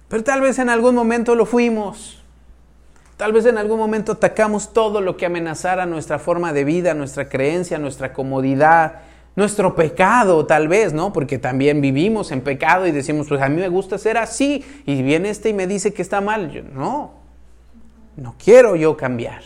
Pero 0.09 0.25
tal 0.25 0.41
vez 0.41 0.59
en 0.59 0.71
algún 0.71 0.95
momento 0.95 1.35
lo 1.35 1.47
fuimos. 1.47 2.23
Tal 3.17 3.33
vez 3.33 3.47
en 3.47 3.59
algún 3.59 3.79
momento 3.79 4.13
atacamos 4.13 4.73
todo 4.73 5.01
lo 5.01 5.17
que 5.17 5.27
amenazara 5.27 5.87
nuestra 5.87 6.19
forma 6.19 6.53
de 6.53 6.65
vida, 6.65 6.95
nuestra 6.95 7.29
creencia, 7.29 7.79
nuestra 7.79 8.13
comodidad, 8.13 9.03
nuestro 9.39 9.77
pecado 9.77 10.47
tal 10.47 10.67
vez, 10.67 10.93
¿no? 10.93 11.13
Porque 11.13 11.39
también 11.39 11.81
vivimos 11.81 12.33
en 12.33 12.41
pecado 12.41 12.89
y 12.89 12.91
decimos, 12.91 13.29
pues 13.29 13.41
a 13.41 13.49
mí 13.49 13.61
me 13.61 13.69
gusta 13.69 13.97
ser 13.97 14.19
así 14.19 14.65
y 14.85 15.01
viene 15.01 15.31
este 15.31 15.51
y 15.51 15.53
me 15.53 15.69
dice 15.69 15.95
que 15.95 16.03
está 16.03 16.21
mal. 16.21 16.51
Yo, 16.51 16.63
no, 16.65 17.13
no 18.17 18.35
quiero 18.37 18.75
yo 18.75 18.97
cambiar. 18.97 19.43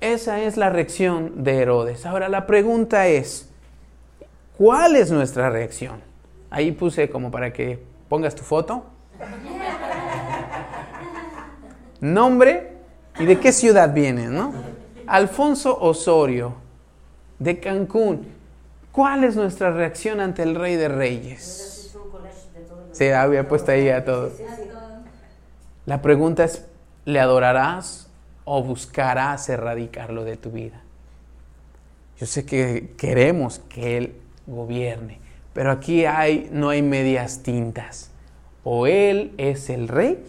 Esa 0.00 0.40
es 0.40 0.56
la 0.56 0.70
reacción 0.70 1.44
de 1.44 1.58
Herodes. 1.58 2.04
Ahora 2.04 2.28
la 2.28 2.48
pregunta 2.48 3.06
es, 3.06 3.48
¿cuál 4.58 4.96
es 4.96 5.12
nuestra 5.12 5.50
reacción? 5.50 6.00
Ahí 6.50 6.72
puse 6.72 7.10
como 7.10 7.30
para 7.30 7.52
que 7.52 7.78
pongas 8.08 8.34
tu 8.34 8.42
foto. 8.42 8.86
Nombre 12.00 12.72
y 13.20 13.24
de 13.24 13.38
qué 13.38 13.52
ciudad 13.52 13.94
vienes, 13.94 14.30
¿no? 14.30 14.52
Alfonso 15.06 15.78
Osorio, 15.80 16.54
de 17.38 17.60
Cancún. 17.60 18.39
¿Cuál 18.92 19.24
es 19.24 19.36
nuestra 19.36 19.70
reacción 19.70 20.20
ante 20.20 20.42
el 20.42 20.54
Rey 20.54 20.76
de 20.76 20.88
Reyes? 20.88 21.96
Sí, 22.92 23.08
había 23.08 23.48
puesto 23.48 23.70
ahí 23.70 23.88
a 23.88 24.04
todos. 24.04 24.32
La 25.86 26.02
pregunta 26.02 26.44
es, 26.44 26.66
¿le 27.04 27.20
adorarás 27.20 28.08
o 28.44 28.62
buscarás 28.62 29.48
erradicarlo 29.48 30.24
de 30.24 30.36
tu 30.36 30.50
vida? 30.50 30.82
Yo 32.18 32.26
sé 32.26 32.44
que 32.44 32.94
queremos 32.98 33.60
que 33.68 33.96
Él 33.96 34.16
gobierne, 34.46 35.20
pero 35.54 35.70
aquí 35.70 36.04
hay, 36.04 36.48
no 36.52 36.68
hay 36.68 36.82
medias 36.82 37.42
tintas. 37.42 38.10
O 38.64 38.86
Él 38.86 39.32
es 39.38 39.70
el 39.70 39.88
rey 39.88 40.22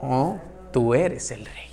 o 0.00 0.38
tú 0.72 0.94
eres 0.94 1.30
el 1.30 1.46
rey. 1.46 1.71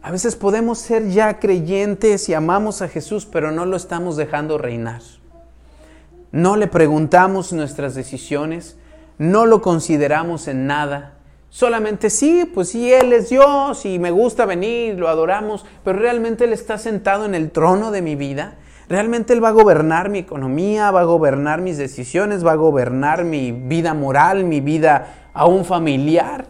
A 0.00 0.12
veces 0.12 0.36
podemos 0.36 0.78
ser 0.78 1.08
ya 1.08 1.40
creyentes 1.40 2.28
y 2.28 2.34
amamos 2.34 2.82
a 2.82 2.88
Jesús, 2.88 3.26
pero 3.26 3.50
no 3.50 3.66
lo 3.66 3.76
estamos 3.76 4.16
dejando 4.16 4.56
reinar. 4.56 5.02
No 6.30 6.56
le 6.56 6.68
preguntamos 6.68 7.52
nuestras 7.52 7.94
decisiones, 7.94 8.76
no 9.18 9.44
lo 9.44 9.60
consideramos 9.60 10.46
en 10.46 10.66
nada. 10.66 11.14
Solamente 11.50 12.10
sí, 12.10 12.48
pues 12.52 12.68
sí, 12.68 12.92
Él 12.92 13.12
es 13.12 13.30
Dios 13.30 13.84
y 13.86 13.98
me 13.98 14.10
gusta 14.12 14.46
venir, 14.46 14.96
lo 14.98 15.08
adoramos, 15.08 15.66
pero 15.82 15.98
realmente 15.98 16.44
Él 16.44 16.52
está 16.52 16.78
sentado 16.78 17.24
en 17.24 17.34
el 17.34 17.50
trono 17.50 17.90
de 17.90 18.02
mi 18.02 18.14
vida. 18.14 18.56
Realmente 18.88 19.32
Él 19.32 19.42
va 19.42 19.48
a 19.48 19.52
gobernar 19.52 20.10
mi 20.10 20.20
economía, 20.20 20.90
va 20.90 21.00
a 21.00 21.04
gobernar 21.04 21.60
mis 21.60 21.76
decisiones, 21.76 22.46
va 22.46 22.52
a 22.52 22.56
gobernar 22.56 23.24
mi 23.24 23.50
vida 23.50 23.94
moral, 23.94 24.44
mi 24.44 24.60
vida 24.60 25.30
aún 25.32 25.64
familiar. 25.64 26.46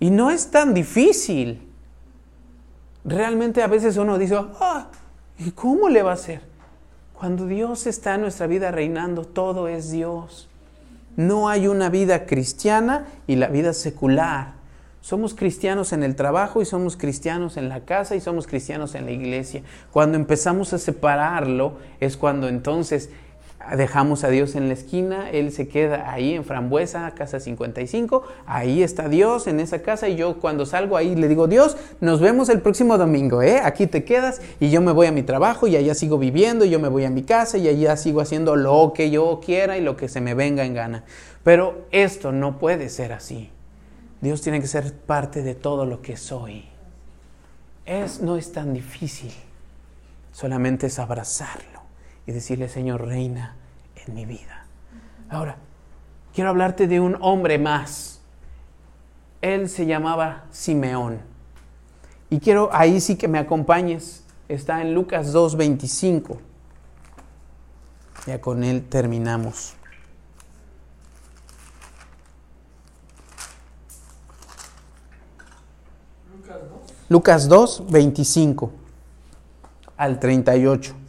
Y 0.00 0.10
no 0.10 0.30
es 0.30 0.50
tan 0.50 0.74
difícil 0.74 1.71
realmente 3.04 3.62
a 3.62 3.66
veces 3.66 3.96
uno 3.96 4.18
dice, 4.18 4.36
ah, 4.60 4.88
¿y 5.38 5.50
cómo 5.52 5.88
le 5.88 6.02
va 6.02 6.10
a 6.10 6.14
hacer? 6.14 6.42
Cuando 7.14 7.46
Dios 7.46 7.86
está 7.86 8.16
en 8.16 8.22
nuestra 8.22 8.46
vida 8.46 8.70
reinando, 8.70 9.24
todo 9.24 9.68
es 9.68 9.90
Dios. 9.90 10.48
No 11.16 11.48
hay 11.48 11.68
una 11.68 11.88
vida 11.88 12.26
cristiana 12.26 13.06
y 13.26 13.36
la 13.36 13.48
vida 13.48 13.74
secular. 13.74 14.54
Somos 15.02 15.34
cristianos 15.34 15.92
en 15.92 16.04
el 16.04 16.14
trabajo 16.14 16.62
y 16.62 16.64
somos 16.64 16.96
cristianos 16.96 17.56
en 17.56 17.68
la 17.68 17.80
casa 17.80 18.14
y 18.14 18.20
somos 18.20 18.46
cristianos 18.46 18.94
en 18.94 19.04
la 19.04 19.10
iglesia. 19.10 19.62
Cuando 19.90 20.16
empezamos 20.16 20.72
a 20.72 20.78
separarlo 20.78 21.74
es 22.00 22.16
cuando 22.16 22.48
entonces 22.48 23.10
dejamos 23.76 24.24
a 24.24 24.28
Dios 24.28 24.54
en 24.54 24.68
la 24.68 24.74
esquina, 24.74 25.30
Él 25.30 25.52
se 25.52 25.68
queda 25.68 26.10
ahí 26.12 26.34
en 26.34 26.44
Frambuesa, 26.44 27.10
casa 27.12 27.40
55, 27.40 28.22
ahí 28.46 28.82
está 28.82 29.08
Dios 29.08 29.46
en 29.46 29.60
esa 29.60 29.82
casa 29.82 30.08
y 30.08 30.16
yo 30.16 30.38
cuando 30.38 30.66
salgo 30.66 30.96
ahí 30.96 31.14
le 31.14 31.28
digo, 31.28 31.46
Dios, 31.46 31.76
nos 32.00 32.20
vemos 32.20 32.48
el 32.48 32.60
próximo 32.60 32.98
domingo, 32.98 33.42
¿eh? 33.42 33.60
aquí 33.62 33.86
te 33.86 34.04
quedas 34.04 34.40
y 34.60 34.70
yo 34.70 34.80
me 34.80 34.92
voy 34.92 35.06
a 35.06 35.12
mi 35.12 35.22
trabajo 35.22 35.66
y 35.66 35.76
allá 35.76 35.94
sigo 35.94 36.18
viviendo 36.18 36.64
y 36.64 36.70
yo 36.70 36.80
me 36.80 36.88
voy 36.88 37.04
a 37.04 37.10
mi 37.10 37.22
casa 37.22 37.58
y 37.58 37.68
allá 37.68 37.96
sigo 37.96 38.20
haciendo 38.20 38.56
lo 38.56 38.92
que 38.94 39.10
yo 39.10 39.40
quiera 39.44 39.78
y 39.78 39.80
lo 39.80 39.96
que 39.96 40.08
se 40.08 40.20
me 40.20 40.34
venga 40.34 40.64
en 40.64 40.74
gana. 40.74 41.04
Pero 41.42 41.86
esto 41.90 42.32
no 42.32 42.58
puede 42.58 42.88
ser 42.88 43.12
así. 43.12 43.50
Dios 44.20 44.40
tiene 44.40 44.60
que 44.60 44.68
ser 44.68 44.94
parte 44.94 45.42
de 45.42 45.54
todo 45.54 45.84
lo 45.84 46.00
que 46.00 46.16
soy. 46.16 46.64
Es, 47.84 48.20
no 48.20 48.36
es 48.36 48.52
tan 48.52 48.72
difícil, 48.72 49.32
solamente 50.32 50.86
es 50.86 51.00
abrazarlo 51.00 51.81
y 52.26 52.32
decirle, 52.32 52.68
Señor, 52.68 53.06
reina 53.06 53.56
en 54.06 54.14
mi 54.14 54.24
vida. 54.26 54.66
Ahora, 55.28 55.56
quiero 56.34 56.50
hablarte 56.50 56.86
de 56.86 57.00
un 57.00 57.16
hombre 57.20 57.58
más. 57.58 58.20
Él 59.40 59.68
se 59.68 59.86
llamaba 59.86 60.44
Simeón. 60.50 61.20
Y 62.30 62.40
quiero 62.40 62.70
ahí 62.72 63.00
sí 63.00 63.16
que 63.16 63.28
me 63.28 63.38
acompañes. 63.38 64.24
Está 64.48 64.82
en 64.82 64.94
Lucas 64.94 65.34
2.25. 65.34 66.38
Ya 68.26 68.40
con 68.40 68.62
él 68.62 68.84
terminamos. 68.88 69.74
Lucas 77.08 77.48
2, 77.48 77.90
25 77.90 78.72
al 79.98 80.18
38. 80.18 81.01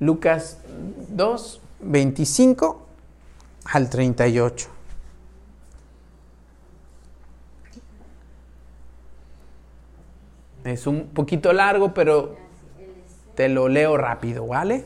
Lucas 0.00 0.58
2, 1.08 1.60
25 1.80 2.86
al 3.64 3.90
38. 3.90 4.68
Es 10.64 10.86
un 10.86 11.08
poquito 11.08 11.52
largo, 11.52 11.94
pero 11.94 12.36
te 13.34 13.48
lo 13.48 13.68
leo 13.68 13.96
rápido, 13.96 14.46
¿vale? 14.46 14.84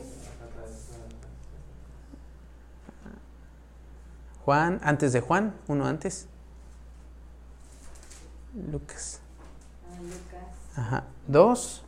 Juan, 4.45 4.79
antes 4.83 5.13
de 5.13 5.21
Juan, 5.21 5.55
uno 5.67 5.85
antes. 5.85 6.27
Lucas. 8.71 9.19
Ah, 10.75 10.81
Ajá. 10.81 11.03
Dos. 11.27 11.83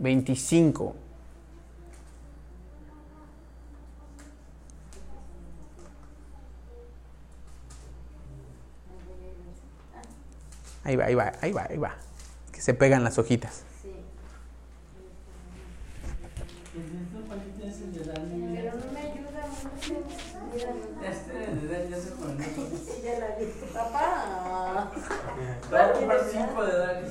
25. 0.00 0.96
Ahí 10.82 10.96
va, 10.96 11.04
ahí 11.04 11.14
va, 11.14 11.32
ahí 11.42 11.52
va, 11.52 11.66
ahí 11.68 11.76
va. 11.76 11.94
Que 12.50 12.60
se 12.60 12.74
pegan 12.74 13.04
las 13.04 13.18
hojitas. 13.18 13.64
Pero 18.60 18.72
no 18.74 18.92
me 18.92 19.00
ayuda 19.00 19.46
mucho. 19.46 19.94
Mira, 20.52 20.74
Ya 21.88 22.00
se 22.00 22.10
con 22.10 22.38
sí, 22.38 23.02
ya 23.04 23.18
la 23.18 23.36
vi. 23.36 23.44
Papá. 23.72 24.90
Te 25.62 25.68
voy 25.68 25.78
a 25.78 25.92
comprar 25.92 26.20
cinco 26.30 26.64
de 26.64 26.72
edad. 26.72 27.02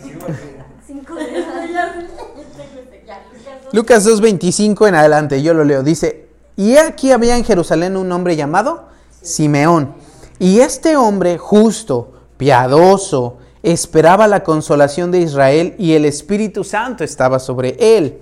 Cinco 0.86 1.16
de 1.16 1.24
ya 1.74 1.94
vi. 1.94 2.08
Ya, 2.58 2.66
ya, 2.76 3.06
ya. 3.06 3.29
Lucas 3.72 4.08
2.25 4.08 4.88
en 4.88 4.96
adelante, 4.96 5.42
yo 5.42 5.54
lo 5.54 5.64
leo. 5.64 5.84
Dice, 5.84 6.28
y 6.56 6.78
aquí 6.78 7.12
había 7.12 7.38
en 7.38 7.44
Jerusalén 7.44 7.96
un 7.96 8.12
hombre 8.12 8.36
llamado 8.36 8.86
Simeón. 9.22 9.94
Y 10.40 10.60
este 10.60 10.96
hombre 10.96 11.38
justo, 11.38 12.14
piadoso, 12.38 13.38
esperaba 13.64 14.28
la 14.28 14.44
consolación 14.44 15.12
de 15.12 15.20
Israel 15.20 15.76
y 15.78 15.94
el 15.94 16.06
Espíritu 16.06 16.64
Santo 16.64 17.04
estaba 17.04 17.40
sobre 17.40 17.76
él. 17.98 18.20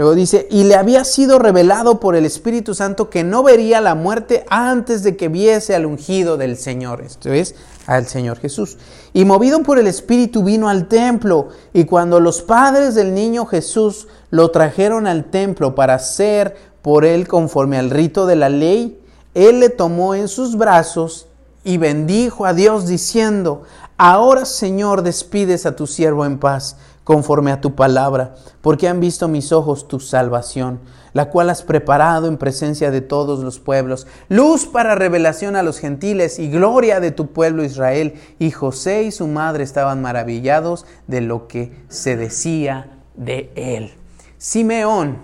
Luego 0.00 0.14
dice, 0.14 0.48
y 0.50 0.64
le 0.64 0.76
había 0.76 1.04
sido 1.04 1.38
revelado 1.38 2.00
por 2.00 2.16
el 2.16 2.24
Espíritu 2.24 2.74
Santo 2.74 3.10
que 3.10 3.22
no 3.22 3.42
vería 3.42 3.82
la 3.82 3.94
muerte 3.94 4.46
antes 4.48 5.02
de 5.02 5.14
que 5.14 5.28
viese 5.28 5.74
al 5.74 5.84
ungido 5.84 6.38
del 6.38 6.56
Señor, 6.56 7.02
esto 7.02 7.30
es, 7.30 7.54
al 7.86 8.06
Señor 8.06 8.38
Jesús. 8.38 8.78
Y 9.12 9.26
movido 9.26 9.62
por 9.62 9.78
el 9.78 9.86
Espíritu 9.86 10.42
vino 10.42 10.70
al 10.70 10.88
templo, 10.88 11.48
y 11.74 11.84
cuando 11.84 12.18
los 12.18 12.40
padres 12.40 12.94
del 12.94 13.12
niño 13.12 13.44
Jesús 13.44 14.08
lo 14.30 14.50
trajeron 14.50 15.06
al 15.06 15.26
templo 15.26 15.74
para 15.74 15.96
hacer 15.96 16.56
por 16.80 17.04
él 17.04 17.28
conforme 17.28 17.76
al 17.76 17.90
rito 17.90 18.24
de 18.24 18.36
la 18.36 18.48
ley, 18.48 19.02
él 19.34 19.60
le 19.60 19.68
tomó 19.68 20.14
en 20.14 20.28
sus 20.28 20.56
brazos 20.56 21.26
y 21.62 21.76
bendijo 21.76 22.46
a 22.46 22.54
Dios 22.54 22.86
diciendo, 22.86 23.64
ahora 23.98 24.46
Señor 24.46 25.02
despides 25.02 25.66
a 25.66 25.76
tu 25.76 25.86
siervo 25.86 26.24
en 26.24 26.38
paz 26.38 26.78
conforme 27.04 27.50
a 27.50 27.60
tu 27.60 27.74
palabra, 27.74 28.34
porque 28.60 28.88
han 28.88 29.00
visto 29.00 29.26
mis 29.28 29.52
ojos 29.52 29.88
tu 29.88 30.00
salvación, 30.00 30.80
la 31.12 31.30
cual 31.30 31.50
has 31.50 31.62
preparado 31.62 32.28
en 32.28 32.36
presencia 32.36 32.90
de 32.90 33.00
todos 33.00 33.40
los 33.40 33.58
pueblos, 33.58 34.06
luz 34.28 34.66
para 34.66 34.94
revelación 34.94 35.56
a 35.56 35.62
los 35.62 35.78
gentiles 35.78 36.38
y 36.38 36.48
gloria 36.48 37.00
de 37.00 37.10
tu 37.10 37.28
pueblo 37.28 37.64
Israel. 37.64 38.14
Y 38.38 38.50
José 38.50 39.04
y 39.04 39.10
su 39.10 39.26
madre 39.26 39.64
estaban 39.64 40.02
maravillados 40.02 40.86
de 41.06 41.20
lo 41.20 41.48
que 41.48 41.72
se 41.88 42.16
decía 42.16 42.98
de 43.16 43.50
él. 43.56 43.92
Simeón 44.38 45.18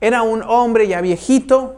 era 0.00 0.22
un 0.22 0.42
hombre 0.42 0.88
ya 0.88 1.00
viejito, 1.00 1.76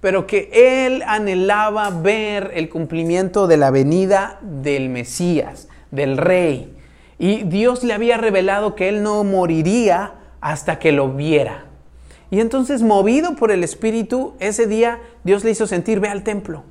pero 0.00 0.26
que 0.26 0.50
él 0.86 1.02
anhelaba 1.06 1.90
ver 1.90 2.52
el 2.54 2.68
cumplimiento 2.68 3.46
de 3.46 3.56
la 3.56 3.70
venida 3.70 4.38
del 4.42 4.88
Mesías, 4.88 5.68
del 5.90 6.16
rey. 6.16 6.77
Y 7.18 7.42
Dios 7.44 7.82
le 7.82 7.94
había 7.94 8.16
revelado 8.16 8.74
que 8.74 8.88
él 8.88 9.02
no 9.02 9.24
moriría 9.24 10.14
hasta 10.40 10.78
que 10.78 10.92
lo 10.92 11.10
viera. 11.12 11.64
Y 12.30 12.40
entonces, 12.40 12.82
movido 12.82 13.36
por 13.36 13.50
el 13.50 13.64
Espíritu, 13.64 14.34
ese 14.38 14.66
día 14.66 15.00
Dios 15.24 15.44
le 15.44 15.50
hizo 15.50 15.66
sentir, 15.66 16.00
ve 16.00 16.08
al 16.08 16.22
templo. 16.22 16.64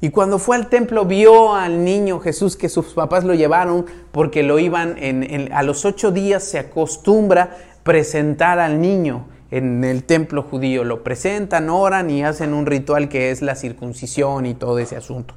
Y 0.00 0.10
cuando 0.10 0.38
fue 0.38 0.56
al 0.56 0.68
templo 0.68 1.04
vio 1.04 1.54
al 1.54 1.84
niño 1.84 2.20
Jesús 2.20 2.56
que 2.56 2.70
sus 2.70 2.94
papás 2.94 3.24
lo 3.24 3.34
llevaron 3.34 3.84
porque 4.12 4.42
lo 4.42 4.58
iban, 4.58 4.96
en, 4.98 5.52
a 5.52 5.62
los 5.62 5.84
ocho 5.84 6.10
días 6.10 6.42
se 6.42 6.58
acostumbra 6.58 7.58
presentar 7.82 8.60
al 8.60 8.80
niño 8.80 9.26
en 9.50 9.84
el 9.84 10.04
templo 10.04 10.42
judío. 10.42 10.84
Lo 10.84 11.02
presentan, 11.02 11.68
oran 11.68 12.08
y 12.08 12.24
hacen 12.24 12.54
un 12.54 12.64
ritual 12.64 13.10
que 13.10 13.30
es 13.30 13.42
la 13.42 13.56
circuncisión 13.56 14.46
y 14.46 14.54
todo 14.54 14.78
ese 14.78 14.96
asunto. 14.96 15.34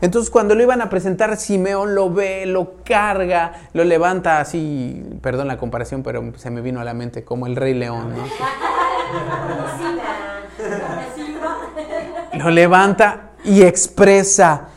Entonces 0.00 0.30
cuando 0.30 0.54
lo 0.54 0.62
iban 0.62 0.82
a 0.82 0.90
presentar, 0.90 1.36
Simeón 1.36 1.94
lo 1.94 2.12
ve, 2.12 2.44
lo 2.46 2.82
carga, 2.84 3.68
lo 3.72 3.82
levanta 3.84 4.40
así, 4.40 5.02
perdón 5.22 5.48
la 5.48 5.56
comparación, 5.56 6.02
pero 6.02 6.32
se 6.36 6.50
me 6.50 6.60
vino 6.60 6.80
a 6.80 6.84
la 6.84 6.94
mente 6.94 7.24
como 7.24 7.46
el 7.46 7.56
rey 7.56 7.74
león, 7.74 8.14
¿no? 8.16 8.24
Lo 12.38 12.50
levanta 12.50 13.30
y 13.44 13.62
expresa, 13.62 14.68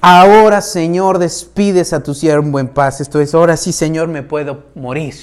ahora 0.00 0.60
Señor 0.60 1.18
despides 1.18 1.92
a 1.92 2.02
tu 2.02 2.14
siervo 2.14 2.58
en 2.58 2.68
paz. 2.68 3.00
Esto 3.00 3.20
es, 3.20 3.34
ahora 3.34 3.56
sí 3.56 3.72
Señor 3.72 4.08
me 4.08 4.24
puedo 4.24 4.64
morir, 4.74 5.14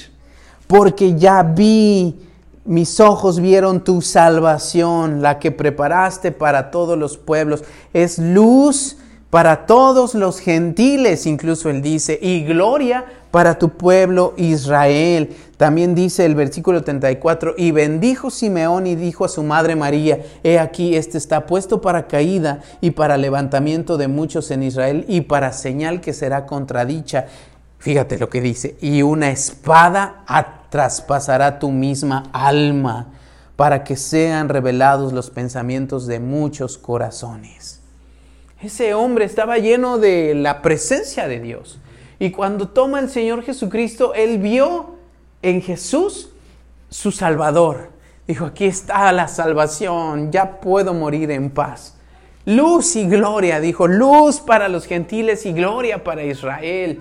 porque 0.68 1.16
ya 1.16 1.44
vi, 1.44 2.25
mis 2.66 3.00
ojos 3.00 3.40
vieron 3.40 3.84
tu 3.84 4.02
salvación, 4.02 5.22
la 5.22 5.40
que 5.40 5.52
preparaste 5.52 6.32
para 6.32 6.72
todos 6.72 6.98
los 6.98 7.18
pueblos. 7.18 7.64
Es 7.94 8.18
luz 8.20 8.98
para 9.30 9.66
todos 9.66 10.16
los 10.16 10.40
gentiles, 10.40 11.26
incluso 11.26 11.70
él 11.70 11.82
dice, 11.82 12.18
y 12.22 12.44
gloria 12.44 13.06
para 13.32 13.60
tu 13.60 13.70
pueblo 13.70 14.34
Israel. 14.38 15.36
También 15.58 15.94
dice 15.94 16.26
el 16.26 16.36
versículo 16.36 16.84
34, 16.84 17.56
y 17.58 17.72
bendijo 17.72 18.30
Simeón 18.30 18.88
y 18.88 18.96
dijo 18.96 19.26
a 19.26 19.30
su 19.30 19.44
madre 19.44 19.76
María, 19.76 20.20
he 20.44 20.58
aquí, 20.58 20.96
este 20.96 21.18
está 21.18 21.46
puesto 21.46 21.82
para 21.82 22.08
caída 22.08 22.62
y 22.80 22.92
para 22.92 23.18
levantamiento 23.18 23.98
de 23.98 24.08
muchos 24.08 24.52
en 24.52 24.64
Israel 24.64 25.04
y 25.10 25.22
para 25.22 25.52
señal 25.52 26.00
que 26.00 26.14
será 26.14 26.46
contradicha. 26.46 27.26
Fíjate 27.78 28.18
lo 28.18 28.30
que 28.30 28.40
dice, 28.42 28.78
y 28.82 29.02
una 29.02 29.30
espada 29.32 30.24
a- 30.28 30.62
traspasará 30.76 31.58
tu 31.58 31.72
misma 31.72 32.24
alma 32.34 33.08
para 33.56 33.86
que 33.86 33.96
sean 33.96 34.50
revelados 34.50 35.14
los 35.14 35.30
pensamientos 35.30 36.06
de 36.06 36.20
muchos 36.20 36.78
corazones. 36.78 37.80
Ese 38.62 38.94
hombre 38.94 39.24
estaba 39.24 39.58
lleno 39.58 40.00
de 40.00 40.36
la 40.36 40.62
presencia 40.62 41.30
de 41.30 41.40
Dios. 41.40 41.80
Y 42.20 42.32
cuando 42.32 42.68
toma 42.68 43.00
el 43.00 43.10
Señor 43.10 43.44
Jesucristo, 43.44 44.14
él 44.16 44.38
vio 44.38 44.98
en 45.42 45.62
Jesús 45.62 46.32
su 46.90 47.14
Salvador. 47.14 47.92
Dijo, 48.28 48.44
aquí 48.44 48.66
está 48.66 49.14
la 49.14 49.30
salvación, 49.30 50.30
ya 50.30 50.60
puedo 50.60 50.94
morir 50.94 51.32
en 51.32 51.52
paz. 51.52 51.96
Luz 52.44 52.98
y 52.98 53.08
gloria, 53.08 53.62
dijo, 53.62 53.88
luz 53.88 54.42
para 54.42 54.68
los 54.68 54.88
gentiles 54.88 55.46
y 55.46 55.54
gloria 55.54 56.04
para 56.04 56.26
Israel. 56.26 57.00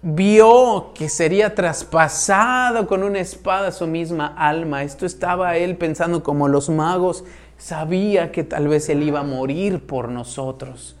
Vio 0.00 0.92
que 0.94 1.08
sería 1.08 1.56
traspasado 1.56 2.86
con 2.86 3.02
una 3.02 3.18
espada 3.18 3.72
su 3.72 3.86
misma 3.88 4.32
alma. 4.36 4.84
Esto 4.84 5.06
estaba 5.06 5.56
él 5.56 5.76
pensando 5.76 6.22
como 6.22 6.46
los 6.46 6.68
magos. 6.68 7.24
Sabía 7.56 8.30
que 8.30 8.44
tal 8.44 8.68
vez 8.68 8.88
él 8.88 9.02
iba 9.02 9.20
a 9.20 9.24
morir 9.24 9.84
por 9.86 10.08
nosotros. 10.08 10.96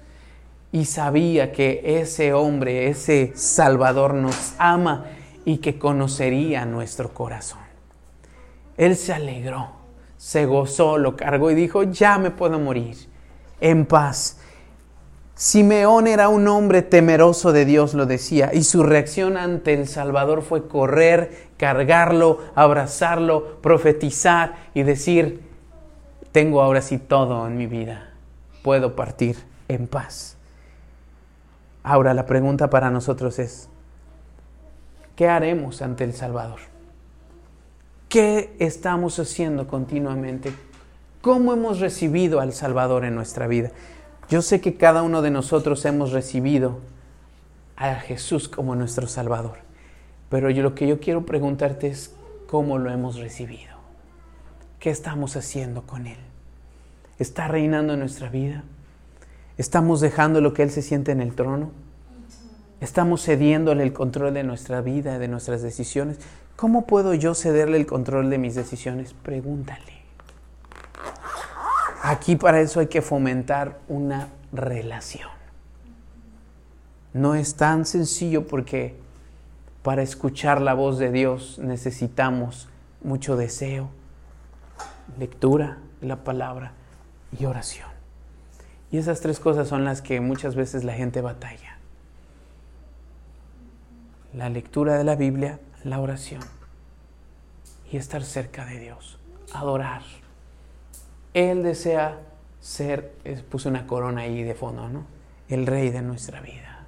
Y 0.72 0.86
sabía 0.86 1.52
que 1.52 2.00
ese 2.00 2.32
hombre, 2.32 2.88
ese 2.88 3.32
Salvador 3.36 4.14
nos 4.14 4.54
ama 4.58 5.06
y 5.44 5.58
que 5.58 5.78
conocería 5.78 6.64
nuestro 6.64 7.14
corazón. 7.14 7.60
Él 8.76 8.96
se 8.96 9.12
alegró, 9.12 9.70
se 10.16 10.44
gozó, 10.44 10.98
lo 10.98 11.16
cargó 11.16 11.50
y 11.52 11.54
dijo, 11.54 11.84
ya 11.84 12.18
me 12.18 12.32
puedo 12.32 12.58
morir 12.58 12.96
en 13.60 13.86
paz. 13.86 14.38
Simeón 15.38 16.08
era 16.08 16.28
un 16.28 16.48
hombre 16.48 16.82
temeroso 16.82 17.52
de 17.52 17.64
Dios, 17.64 17.94
lo 17.94 18.06
decía, 18.06 18.50
y 18.52 18.64
su 18.64 18.82
reacción 18.82 19.36
ante 19.36 19.72
el 19.72 19.86
Salvador 19.86 20.42
fue 20.42 20.66
correr, 20.66 21.46
cargarlo, 21.56 22.40
abrazarlo, 22.56 23.60
profetizar 23.62 24.56
y 24.74 24.82
decir, 24.82 25.42
tengo 26.32 26.60
ahora 26.60 26.82
sí 26.82 26.98
todo 26.98 27.46
en 27.46 27.56
mi 27.56 27.68
vida, 27.68 28.14
puedo 28.64 28.96
partir 28.96 29.36
en 29.68 29.86
paz. 29.86 30.36
Ahora 31.84 32.14
la 32.14 32.26
pregunta 32.26 32.68
para 32.68 32.90
nosotros 32.90 33.38
es, 33.38 33.68
¿qué 35.14 35.28
haremos 35.28 35.82
ante 35.82 36.02
el 36.02 36.14
Salvador? 36.14 36.58
¿Qué 38.08 38.56
estamos 38.58 39.20
haciendo 39.20 39.68
continuamente? 39.68 40.52
¿Cómo 41.20 41.52
hemos 41.52 41.78
recibido 41.78 42.40
al 42.40 42.52
Salvador 42.52 43.04
en 43.04 43.14
nuestra 43.14 43.46
vida? 43.46 43.70
Yo 44.28 44.42
sé 44.42 44.60
que 44.60 44.76
cada 44.76 45.02
uno 45.02 45.22
de 45.22 45.30
nosotros 45.30 45.84
hemos 45.86 46.12
recibido 46.12 46.80
a 47.76 47.94
Jesús 47.94 48.48
como 48.48 48.74
nuestro 48.74 49.06
Salvador, 49.06 49.58
pero 50.28 50.50
yo 50.50 50.62
lo 50.62 50.74
que 50.74 50.86
yo 50.86 51.00
quiero 51.00 51.24
preguntarte 51.24 51.86
es 51.86 52.14
cómo 52.46 52.76
lo 52.76 52.90
hemos 52.90 53.16
recibido. 53.16 53.78
¿Qué 54.80 54.90
estamos 54.90 55.34
haciendo 55.36 55.82
con 55.82 56.06
Él? 56.06 56.18
¿Está 57.18 57.48
reinando 57.48 57.94
en 57.94 58.00
nuestra 58.00 58.28
vida? 58.28 58.64
¿Estamos 59.56 60.00
dejando 60.00 60.42
lo 60.42 60.52
que 60.52 60.62
Él 60.62 60.70
se 60.70 60.82
siente 60.82 61.12
en 61.12 61.22
el 61.22 61.34
trono? 61.34 61.70
¿Estamos 62.80 63.24
cediéndole 63.24 63.82
el 63.82 63.92
control 63.92 64.34
de 64.34 64.44
nuestra 64.44 64.82
vida, 64.82 65.18
de 65.18 65.26
nuestras 65.26 65.62
decisiones? 65.62 66.18
¿Cómo 66.54 66.86
puedo 66.86 67.14
yo 67.14 67.34
cederle 67.34 67.78
el 67.78 67.86
control 67.86 68.30
de 68.30 68.38
mis 68.38 68.54
decisiones? 68.54 69.14
Pregúntale. 69.14 69.97
Aquí 72.02 72.36
para 72.36 72.60
eso 72.60 72.80
hay 72.80 72.86
que 72.86 73.02
fomentar 73.02 73.80
una 73.88 74.28
relación. 74.52 75.28
No 77.12 77.34
es 77.34 77.56
tan 77.56 77.84
sencillo 77.86 78.46
porque 78.46 78.96
para 79.82 80.02
escuchar 80.02 80.60
la 80.60 80.74
voz 80.74 80.98
de 80.98 81.10
Dios 81.10 81.58
necesitamos 81.58 82.68
mucho 83.02 83.36
deseo, 83.36 83.90
lectura 85.18 85.78
la 86.00 86.24
palabra 86.24 86.72
y 87.38 87.44
oración. 87.46 87.88
Y 88.90 88.98
esas 88.98 89.20
tres 89.20 89.40
cosas 89.40 89.68
son 89.68 89.84
las 89.84 90.00
que 90.00 90.20
muchas 90.20 90.54
veces 90.54 90.84
la 90.84 90.94
gente 90.94 91.20
batalla. 91.20 91.78
La 94.34 94.48
lectura 94.48 94.96
de 94.96 95.04
la 95.04 95.16
Biblia, 95.16 95.58
la 95.84 96.00
oración 96.00 96.42
y 97.90 97.96
estar 97.96 98.22
cerca 98.22 98.64
de 98.66 98.78
Dios, 98.78 99.18
adorar. 99.52 100.02
Él 101.34 101.62
desea 101.62 102.18
ser, 102.60 103.12
puse 103.50 103.68
una 103.68 103.86
corona 103.86 104.22
ahí 104.22 104.42
de 104.42 104.54
fondo, 104.54 104.88
¿no? 104.88 105.04
El 105.48 105.66
rey 105.66 105.90
de 105.90 106.02
nuestra 106.02 106.40
vida. 106.40 106.86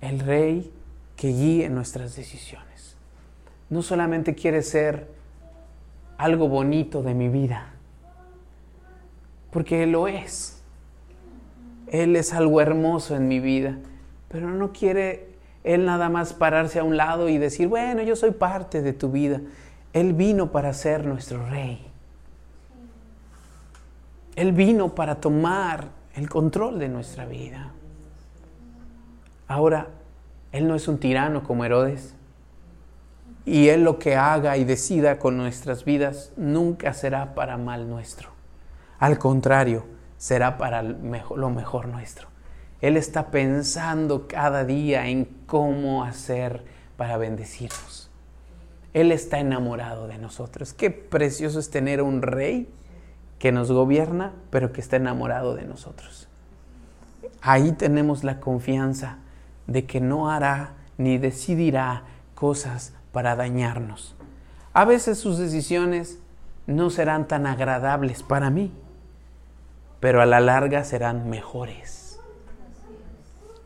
El 0.00 0.20
rey 0.20 0.72
que 1.16 1.28
guíe 1.28 1.68
nuestras 1.68 2.16
decisiones. 2.16 2.96
No 3.70 3.82
solamente 3.82 4.34
quiere 4.34 4.62
ser 4.62 5.08
algo 6.16 6.48
bonito 6.48 7.02
de 7.02 7.14
mi 7.14 7.28
vida, 7.28 7.72
porque 9.50 9.82
Él 9.82 9.92
lo 9.92 10.08
es. 10.08 10.62
Él 11.88 12.16
es 12.16 12.32
algo 12.34 12.60
hermoso 12.60 13.16
en 13.16 13.28
mi 13.28 13.40
vida, 13.40 13.78
pero 14.28 14.50
no 14.50 14.72
quiere 14.72 15.28
Él 15.64 15.86
nada 15.86 16.08
más 16.08 16.32
pararse 16.32 16.78
a 16.78 16.84
un 16.84 16.96
lado 16.96 17.28
y 17.28 17.38
decir, 17.38 17.68
bueno, 17.68 18.02
yo 18.02 18.14
soy 18.14 18.30
parte 18.30 18.82
de 18.82 18.92
tu 18.92 19.10
vida. 19.10 19.40
Él 19.92 20.12
vino 20.12 20.52
para 20.52 20.72
ser 20.72 21.04
nuestro 21.06 21.48
rey. 21.48 21.87
Él 24.38 24.52
vino 24.52 24.94
para 24.94 25.16
tomar 25.16 25.88
el 26.14 26.28
control 26.28 26.78
de 26.78 26.88
nuestra 26.88 27.26
vida. 27.26 27.72
Ahora, 29.48 29.88
Él 30.52 30.68
no 30.68 30.76
es 30.76 30.86
un 30.86 30.98
tirano 30.98 31.42
como 31.42 31.64
Herodes. 31.64 32.14
Y 33.44 33.70
Él 33.70 33.82
lo 33.82 33.98
que 33.98 34.14
haga 34.14 34.56
y 34.56 34.62
decida 34.62 35.18
con 35.18 35.36
nuestras 35.36 35.84
vidas 35.84 36.30
nunca 36.36 36.92
será 36.92 37.34
para 37.34 37.56
mal 37.56 37.88
nuestro. 37.90 38.30
Al 39.00 39.18
contrario, 39.18 39.86
será 40.18 40.56
para 40.56 40.84
lo 40.84 41.50
mejor 41.50 41.88
nuestro. 41.88 42.28
Él 42.80 42.96
está 42.96 43.32
pensando 43.32 44.28
cada 44.28 44.64
día 44.64 45.08
en 45.08 45.24
cómo 45.46 46.04
hacer 46.04 46.62
para 46.96 47.16
bendecirnos. 47.16 48.08
Él 48.94 49.10
está 49.10 49.40
enamorado 49.40 50.06
de 50.06 50.18
nosotros. 50.18 50.74
Qué 50.74 50.92
precioso 50.92 51.58
es 51.58 51.70
tener 51.70 52.02
un 52.02 52.22
rey 52.22 52.68
que 53.38 53.52
nos 53.52 53.70
gobierna, 53.70 54.32
pero 54.50 54.72
que 54.72 54.80
está 54.80 54.96
enamorado 54.96 55.54
de 55.54 55.64
nosotros. 55.64 56.28
Ahí 57.40 57.72
tenemos 57.72 58.24
la 58.24 58.40
confianza 58.40 59.18
de 59.66 59.86
que 59.86 60.00
no 60.00 60.30
hará 60.30 60.74
ni 60.96 61.18
decidirá 61.18 62.02
cosas 62.34 62.92
para 63.12 63.36
dañarnos. 63.36 64.16
A 64.72 64.84
veces 64.84 65.18
sus 65.18 65.38
decisiones 65.38 66.18
no 66.66 66.90
serán 66.90 67.28
tan 67.28 67.46
agradables 67.46 68.22
para 68.22 68.50
mí, 68.50 68.72
pero 70.00 70.20
a 70.20 70.26
la 70.26 70.40
larga 70.40 70.84
serán 70.84 71.30
mejores. 71.30 72.18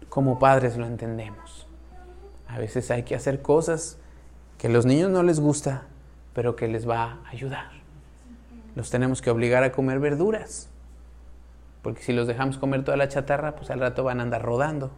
Como 0.09 0.39
padres 0.39 0.77
lo 0.77 0.87
entendemos. 0.87 1.67
A 2.47 2.59
veces 2.59 2.91
hay 2.91 3.03
que 3.05 3.15
hacer 3.15 3.41
cosas 3.41 3.97
que 4.59 4.67
a 4.67 4.71
los 4.71 4.85
niños 4.85 5.11
no 5.11 5.23
les 5.23 5.41
gusta, 5.41 5.87
pero 6.35 6.55
que 6.55 6.69
les 6.69 6.89
va 6.89 7.21
a 7.25 7.29
ayudar 7.31 7.82
los 8.75 8.91
tenemos 8.91 9.23
que 9.23 9.31
obligar 9.31 9.63
a 9.65 9.73
comer 9.73 9.99
verduras. 9.99 10.69
Porque 11.83 12.03
si 12.03 12.13
los 12.13 12.27
dejamos 12.27 12.59
comer 12.59 12.85
toda 12.85 12.97
la 12.97 13.09
chatarra, 13.09 13.57
pues 13.57 13.71
al 13.71 13.81
rato 13.81 14.05
van 14.05 14.21
a 14.21 14.23
andar 14.23 14.43
rodando. 14.43 14.93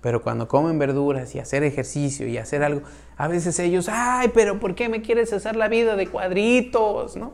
Pero 0.00 0.22
cuando 0.22 0.46
comen 0.46 0.78
verduras 0.78 1.34
y 1.34 1.40
hacer 1.40 1.64
ejercicio 1.64 2.28
y 2.28 2.38
hacer 2.38 2.62
algo, 2.62 2.82
a 3.16 3.26
veces 3.26 3.58
ellos, 3.58 3.88
ay, 3.90 4.30
pero 4.32 4.60
¿por 4.60 4.76
qué 4.76 4.88
me 4.88 5.02
quieres 5.02 5.32
hacer 5.32 5.56
la 5.56 5.66
vida 5.66 5.96
de 5.96 6.06
cuadritos? 6.06 7.16
¿no? 7.16 7.32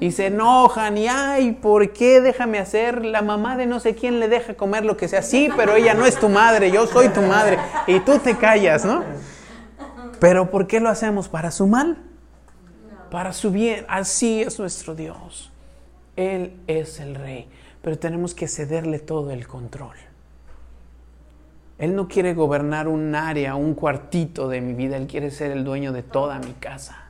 Y 0.00 0.10
se 0.10 0.26
enojan 0.26 0.98
y, 0.98 1.06
ay, 1.06 1.52
¿por 1.52 1.92
qué 1.92 2.20
déjame 2.20 2.58
hacer? 2.58 3.04
La 3.04 3.22
mamá 3.22 3.56
de 3.56 3.66
no 3.66 3.78
sé 3.78 3.94
quién 3.94 4.18
le 4.18 4.26
deja 4.26 4.54
comer 4.54 4.84
lo 4.84 4.96
que 4.96 5.06
sea. 5.06 5.22
Sí, 5.22 5.48
pero 5.56 5.76
ella 5.76 5.94
no 5.94 6.04
es 6.04 6.16
tu 6.16 6.28
madre, 6.28 6.72
yo 6.72 6.88
soy 6.88 7.10
tu 7.10 7.22
madre. 7.22 7.58
Y 7.86 8.00
tú 8.00 8.18
te 8.18 8.36
callas, 8.36 8.84
¿no? 8.84 9.04
Pero 10.18 10.50
¿por 10.50 10.66
qué 10.66 10.80
lo 10.80 10.88
hacemos? 10.88 11.28
¿Para 11.28 11.52
su 11.52 11.68
mal? 11.68 12.09
Para 13.10 13.32
su 13.32 13.50
bien. 13.50 13.84
Así 13.88 14.40
es 14.42 14.58
nuestro 14.58 14.94
Dios. 14.94 15.50
Él 16.16 16.52
es 16.66 17.00
el 17.00 17.14
rey, 17.14 17.48
pero 17.82 17.98
tenemos 17.98 18.34
que 18.34 18.48
cederle 18.48 18.98
todo 18.98 19.30
el 19.30 19.46
control. 19.46 19.96
Él 21.78 21.96
no 21.96 22.08
quiere 22.08 22.34
gobernar 22.34 22.88
un 22.88 23.14
área, 23.14 23.54
un 23.54 23.74
cuartito 23.74 24.48
de 24.48 24.60
mi 24.60 24.74
vida, 24.74 24.98
Él 24.98 25.06
quiere 25.06 25.30
ser 25.30 25.50
el 25.50 25.64
dueño 25.64 25.92
de 25.92 26.02
toda 26.02 26.38
mi 26.38 26.52
casa. 26.52 27.06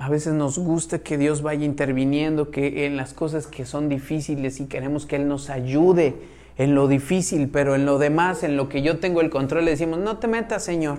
A 0.00 0.08
veces 0.08 0.34
nos 0.34 0.58
gusta 0.58 0.98
que 0.98 1.16
Dios 1.16 1.42
vaya 1.42 1.64
interviniendo 1.64 2.50
que 2.50 2.84
en 2.84 2.96
las 2.96 3.14
cosas 3.14 3.46
que 3.46 3.64
son 3.64 3.88
difíciles 3.88 4.58
y 4.58 4.66
queremos 4.66 5.06
que 5.06 5.14
Él 5.14 5.28
nos 5.28 5.50
ayude 5.50 6.16
en 6.58 6.74
lo 6.74 6.88
difícil, 6.88 7.48
pero 7.48 7.76
en 7.76 7.86
lo 7.86 7.98
demás, 7.98 8.42
en 8.42 8.56
lo 8.56 8.68
que 8.68 8.82
yo 8.82 8.98
tengo 8.98 9.20
el 9.20 9.30
control, 9.30 9.66
le 9.66 9.70
decimos, 9.70 10.00
no 10.00 10.18
te 10.18 10.26
metas, 10.26 10.64
Señor. 10.64 10.98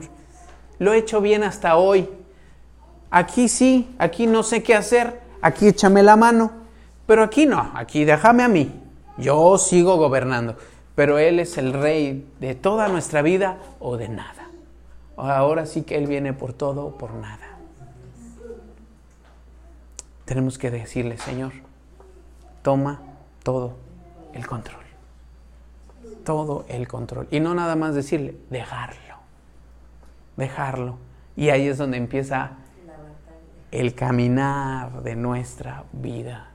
Lo 0.80 0.94
he 0.94 0.98
hecho 0.98 1.20
bien 1.20 1.44
hasta 1.44 1.76
hoy 1.76 2.08
aquí 3.10 3.48
sí, 3.48 3.94
aquí 3.98 4.28
no 4.28 4.44
sé 4.44 4.64
qué 4.64 4.76
hacer, 4.76 5.22
aquí 5.42 5.68
échame 5.68 6.04
la 6.04 6.16
mano, 6.16 6.52
pero 7.06 7.24
aquí 7.24 7.46
no, 7.46 7.72
aquí 7.74 8.06
déjame 8.06 8.44
a 8.44 8.48
mí, 8.48 8.72
yo 9.18 9.58
sigo 9.58 9.98
gobernando, 9.98 10.58
pero 10.96 11.18
Él 11.18 11.40
es 11.40 11.58
el 11.58 11.74
rey 11.74 12.28
de 12.40 12.56
toda 12.56 12.88
nuestra 12.88 13.22
vida 13.22 13.58
o 13.80 13.98
de 13.98 14.10
nada. 14.10 14.50
Ahora 15.18 15.66
sí 15.66 15.84
que 15.84 15.98
Él 15.98 16.08
viene 16.08 16.34
por 16.34 16.54
todo 16.54 16.86
o 16.86 16.98
por 16.98 17.14
nada. 17.14 17.58
Tenemos 20.26 20.58
que 20.58 20.72
decirle, 20.72 21.18
Señor, 21.18 21.54
toma 22.64 23.02
todo 23.44 23.76
el 24.34 24.46
control. 24.48 24.84
Todo 26.24 26.66
el 26.68 26.88
control. 26.88 27.28
Y 27.30 27.40
no 27.40 27.54
nada 27.54 27.76
más 27.76 27.94
decirle, 27.94 28.36
dejarlo. 28.50 29.16
Dejarlo. 30.36 30.98
Y 31.36 31.50
ahí 31.50 31.68
es 31.68 31.78
donde 31.78 31.98
empieza 31.98 32.54
el 33.76 33.94
caminar 33.94 35.04
de 35.04 35.16
nuestra 35.16 35.84
vida. 35.92 36.55